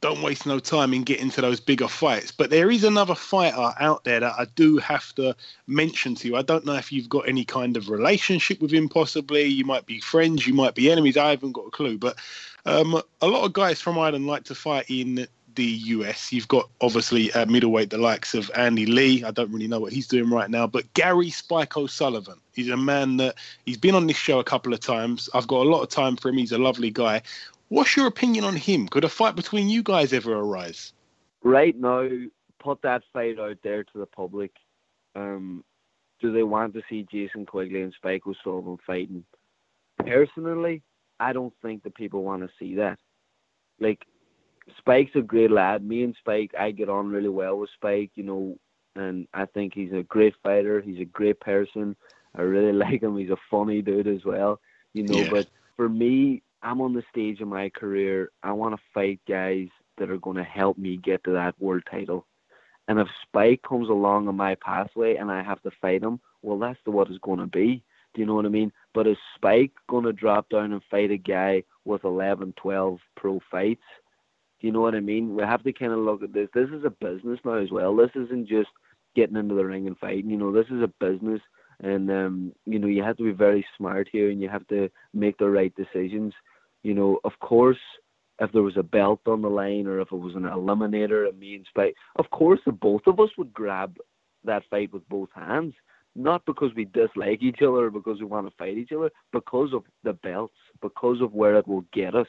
[0.00, 2.32] don't waste no time in getting to those bigger fights.
[2.32, 5.36] But there is another fighter out there that I do have to
[5.66, 6.36] mention to you.
[6.36, 9.44] I don't know if you've got any kind of relationship with him, possibly.
[9.44, 11.18] You might be friends, you might be enemies.
[11.18, 11.98] I haven't got a clue.
[11.98, 12.16] But
[12.64, 16.32] um, a lot of guys from Ireland like to fight in the US.
[16.32, 19.24] You've got obviously at middleweight the likes of Andy Lee.
[19.24, 22.40] I don't really know what he's doing right now, but Gary Spike O'Sullivan.
[22.54, 23.36] He's a man that
[23.66, 25.28] he's been on this show a couple of times.
[25.34, 26.38] I've got a lot of time for him.
[26.38, 27.22] He's a lovely guy.
[27.70, 28.88] What's your opinion on him?
[28.88, 30.92] Could a fight between you guys ever arise?
[31.44, 32.08] Right now,
[32.58, 34.50] put that fight out there to the public.
[35.14, 35.64] Um,
[36.20, 39.24] do they want to see Jason Quigley and Spike O'Sullivan fighting?
[39.98, 40.82] Personally,
[41.20, 42.98] I don't think the people want to see that.
[43.78, 44.04] Like,
[44.78, 45.84] Spike's a great lad.
[45.84, 48.58] Me and Spike, I get on really well with Spike, you know,
[48.96, 50.80] and I think he's a great fighter.
[50.80, 51.94] He's a great person.
[52.34, 53.16] I really like him.
[53.16, 54.60] He's a funny dude as well,
[54.92, 55.18] you know.
[55.18, 55.30] Yeah.
[55.30, 58.30] But for me, I'm on the stage of my career.
[58.42, 59.68] I want to fight guys
[59.98, 62.26] that are going to help me get to that world title.
[62.88, 66.58] And if Spike comes along on my pathway and I have to fight him, well,
[66.58, 67.84] that's the, what it's going to be.
[68.14, 68.72] Do you know what I mean?
[68.92, 73.40] But is Spike going to drop down and fight a guy with 11, 12 pro
[73.50, 73.82] fights?
[74.60, 75.34] Do you know what I mean?
[75.34, 76.48] We have to kind of look at this.
[76.52, 77.94] This is a business now as well.
[77.94, 78.68] This isn't just
[79.14, 80.30] getting into the ring and fighting.
[80.30, 81.40] You know, this is a business,
[81.80, 84.90] and um, you know you have to be very smart here, and you have to
[85.14, 86.34] make the right decisions.
[86.82, 87.78] You know, of course,
[88.40, 91.32] if there was a belt on the line, or if it was an eliminator, a
[91.32, 93.96] means fight, of course, the both of us would grab
[94.44, 95.74] that fight with both hands.
[96.16, 99.72] Not because we dislike each other or because we want to fight each other, because
[99.72, 102.26] of the belts, because of where it will get us.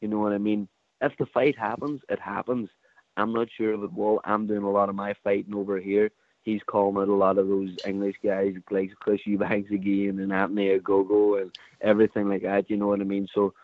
[0.00, 0.68] You know what I mean?
[1.04, 2.68] if the fight happens, it happens.
[3.16, 4.20] I'm not sure if it will.
[4.24, 6.10] I'm doing a lot of my fighting over here.
[6.42, 10.78] He's calling out a lot of those English guys like Chris Eubanks again and Anthony
[10.78, 12.68] Ogogo and everything like that.
[12.68, 13.28] You know what I mean?
[13.34, 13.54] So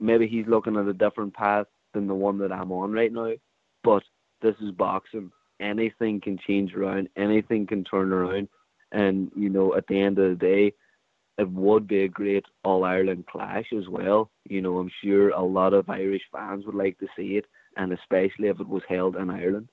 [0.00, 1.66] maybe he's looking at a different path.
[1.92, 3.32] than the one that I'm on right now.
[3.84, 4.02] But
[4.42, 5.30] this is boxing.
[5.60, 7.08] Anything can change around.
[7.16, 8.48] Anything can turn around.
[8.90, 10.72] And you know, at the end of the day,
[11.38, 14.30] it would be a great All Ireland clash as well.
[14.48, 17.46] You know, I'm sure a lot of Irish fans would like to see it,
[17.76, 19.68] and especially if it was held in Ireland.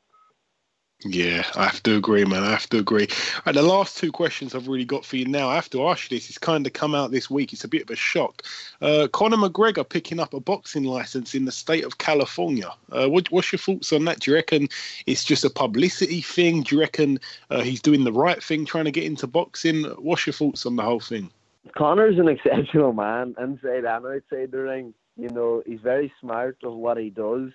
[1.03, 2.43] Yeah, I have to agree, man.
[2.43, 3.07] I have to agree.
[3.45, 6.09] Right, the last two questions I've really got for you now, I have to ask
[6.09, 6.29] you this.
[6.29, 7.53] It's kind of come out this week.
[7.53, 8.43] It's a bit of a shock.
[8.81, 12.71] Uh, Conor McGregor picking up a boxing license in the state of California.
[12.91, 14.19] Uh, what, what's your thoughts on that?
[14.19, 14.69] Do you reckon
[15.07, 16.61] it's just a publicity thing?
[16.61, 17.19] Do you reckon
[17.49, 19.83] uh, he's doing the right thing trying to get into boxing?
[19.97, 21.31] What's your thoughts on the whole thing?
[21.75, 24.93] Conor's an exceptional man, inside and outside the ring.
[25.17, 27.49] You know, he's very smart of what he does.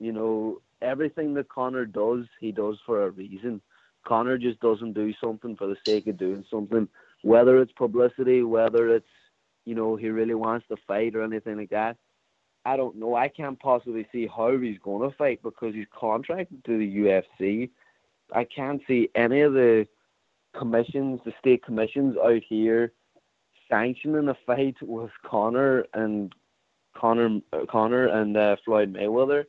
[0.00, 3.60] You know, everything that Conor does, he does for a reason.
[4.06, 6.88] Conor just doesn't do something for the sake of doing something,
[7.22, 9.06] whether it's publicity, whether it's
[9.66, 11.96] you know he really wants to fight or anything like that.
[12.64, 13.14] I don't know.
[13.14, 17.70] I can't possibly see how he's going to fight because he's contracted to the UFC.
[18.32, 19.86] I can't see any of the
[20.56, 22.92] commissions, the state commissions out here,
[23.70, 26.32] sanctioning a fight with Conor and
[26.96, 27.40] Conor,
[27.70, 29.44] Conor and uh, Floyd Mayweather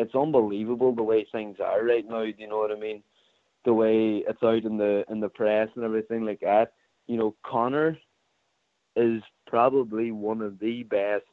[0.00, 2.22] it's unbelievable the way things are right now.
[2.24, 3.02] Do you know what I mean?
[3.64, 6.72] The way it's out in the in the press and everything like that.
[7.06, 7.98] You know, Conor
[8.96, 11.24] is probably one of the best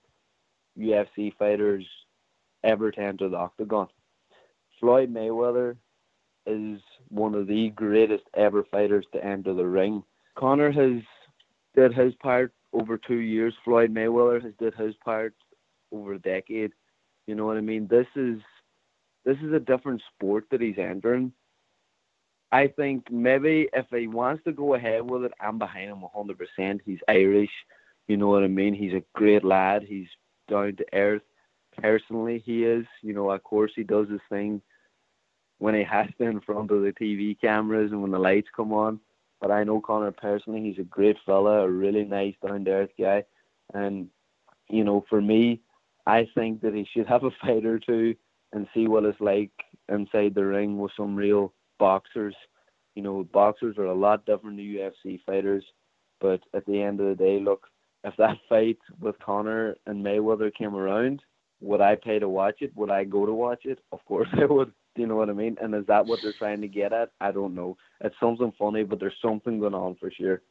[0.77, 1.85] UFC fighters
[2.63, 3.87] ever to enter the octagon.
[4.79, 5.77] Floyd Mayweather
[6.45, 10.03] is one of the greatest ever fighters to enter the ring.
[10.35, 11.01] Conor has
[11.75, 13.53] did his part over two years.
[13.63, 15.33] Floyd Mayweather has did his part
[15.91, 16.71] over a decade.
[17.27, 17.87] You know what I mean?
[17.87, 18.39] This is
[19.27, 21.33] this is a different sport that he's entering.
[22.49, 26.79] I think maybe if he wants to go ahead with it, I'm behind him 100%.
[26.85, 27.51] He's Irish,
[28.07, 28.73] you know what I mean?
[28.73, 29.83] He's a great lad.
[29.83, 30.07] He's
[30.49, 31.23] down to earth.
[31.81, 32.85] Personally, he is.
[33.03, 34.61] You know, of course, he does his thing
[35.57, 38.71] when he has to in front of the TV cameras and when the lights come
[38.71, 39.01] on.
[39.41, 40.61] But I know Conor personally.
[40.61, 43.25] He's a great fella, a really nice, down to earth guy.
[43.73, 44.07] And,
[44.69, 45.59] you know, for me,
[46.05, 48.15] I think that he should have a fight or two
[48.53, 49.51] and see what it's like
[49.89, 52.35] inside the ring with some real boxers.
[52.95, 55.63] You know, boxers are a lot different than UFC fighters,
[56.19, 57.67] but at the end of the day, look,
[58.03, 61.21] if that fight with Conor and Mayweather came around,
[61.59, 62.75] would I pay to watch it?
[62.75, 63.79] Would I go to watch it?
[63.91, 64.71] Of course I would.
[64.95, 65.57] Do you know what I mean?
[65.61, 67.11] And is that what they're trying to get at?
[67.21, 67.77] I don't know.
[68.01, 70.41] It's something funny, but there's something going on for sure.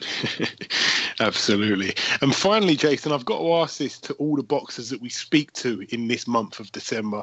[1.20, 1.94] Absolutely.
[2.20, 5.52] And finally, Jason, I've got to ask this to all the boxers that we speak
[5.54, 7.22] to in this month of December.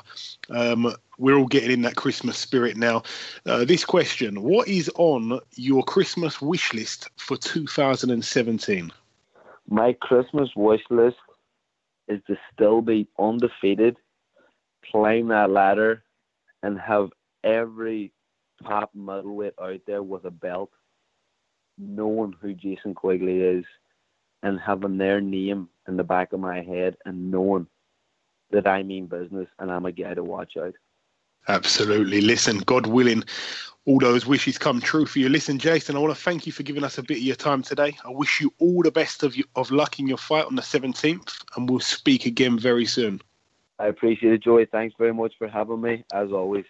[0.49, 3.03] Um, we're all getting in that Christmas spirit now.
[3.45, 8.91] Uh, this question What is on your Christmas wish list for 2017?
[9.69, 11.17] My Christmas wish list
[12.07, 13.97] is to still be undefeated,
[14.89, 16.03] climb that ladder,
[16.63, 17.09] and have
[17.43, 18.11] every
[18.63, 20.71] top middleweight out there with a belt
[21.77, 23.65] knowing who Jason Quigley is
[24.43, 27.67] and having their name in the back of my head and knowing
[28.51, 30.73] that I mean business and I'm a guy to watch out.
[31.47, 32.21] Absolutely.
[32.21, 33.23] Listen, God willing,
[33.85, 35.29] all those wishes come true for you.
[35.29, 37.63] Listen, Jason, I want to thank you for giving us a bit of your time
[37.63, 37.97] today.
[38.05, 40.61] I wish you all the best of, you, of luck in your fight on the
[40.61, 43.21] 17th, and we'll speak again very soon.
[43.79, 44.65] I appreciate it, Joey.
[44.65, 46.65] Thanks very much for having me, as always.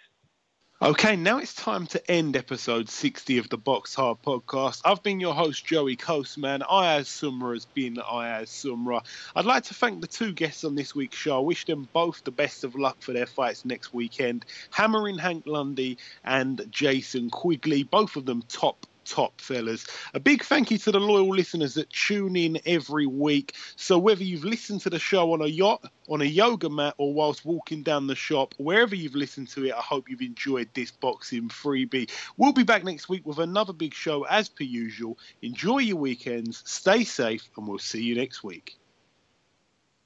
[0.84, 4.82] Okay, now it's time to end episode 60 of the Box Hard podcast.
[4.84, 6.64] I've been your host, Joey Coastman.
[6.64, 9.06] Ayaz Sumra has been Ayaz Sumra.
[9.36, 11.38] I'd like to thank the two guests on this week's show.
[11.38, 14.44] I wish them both the best of luck for their fights next weekend.
[14.72, 19.86] Hammering Hank Lundy and Jason Quigley, both of them top top fellas.
[20.14, 23.56] A big thank you to the loyal listeners that tune in every week.
[23.76, 27.14] So whether you've listened to the show on a yacht, on a yoga mat, or
[27.14, 30.91] whilst walking down the shop, wherever you've listened to it, I hope you've enjoyed this
[30.91, 32.10] boxing freebie.
[32.38, 35.18] We'll be back next week with another big show as per usual.
[35.41, 38.81] Enjoy your weekends, stay safe, and we'll see you next week.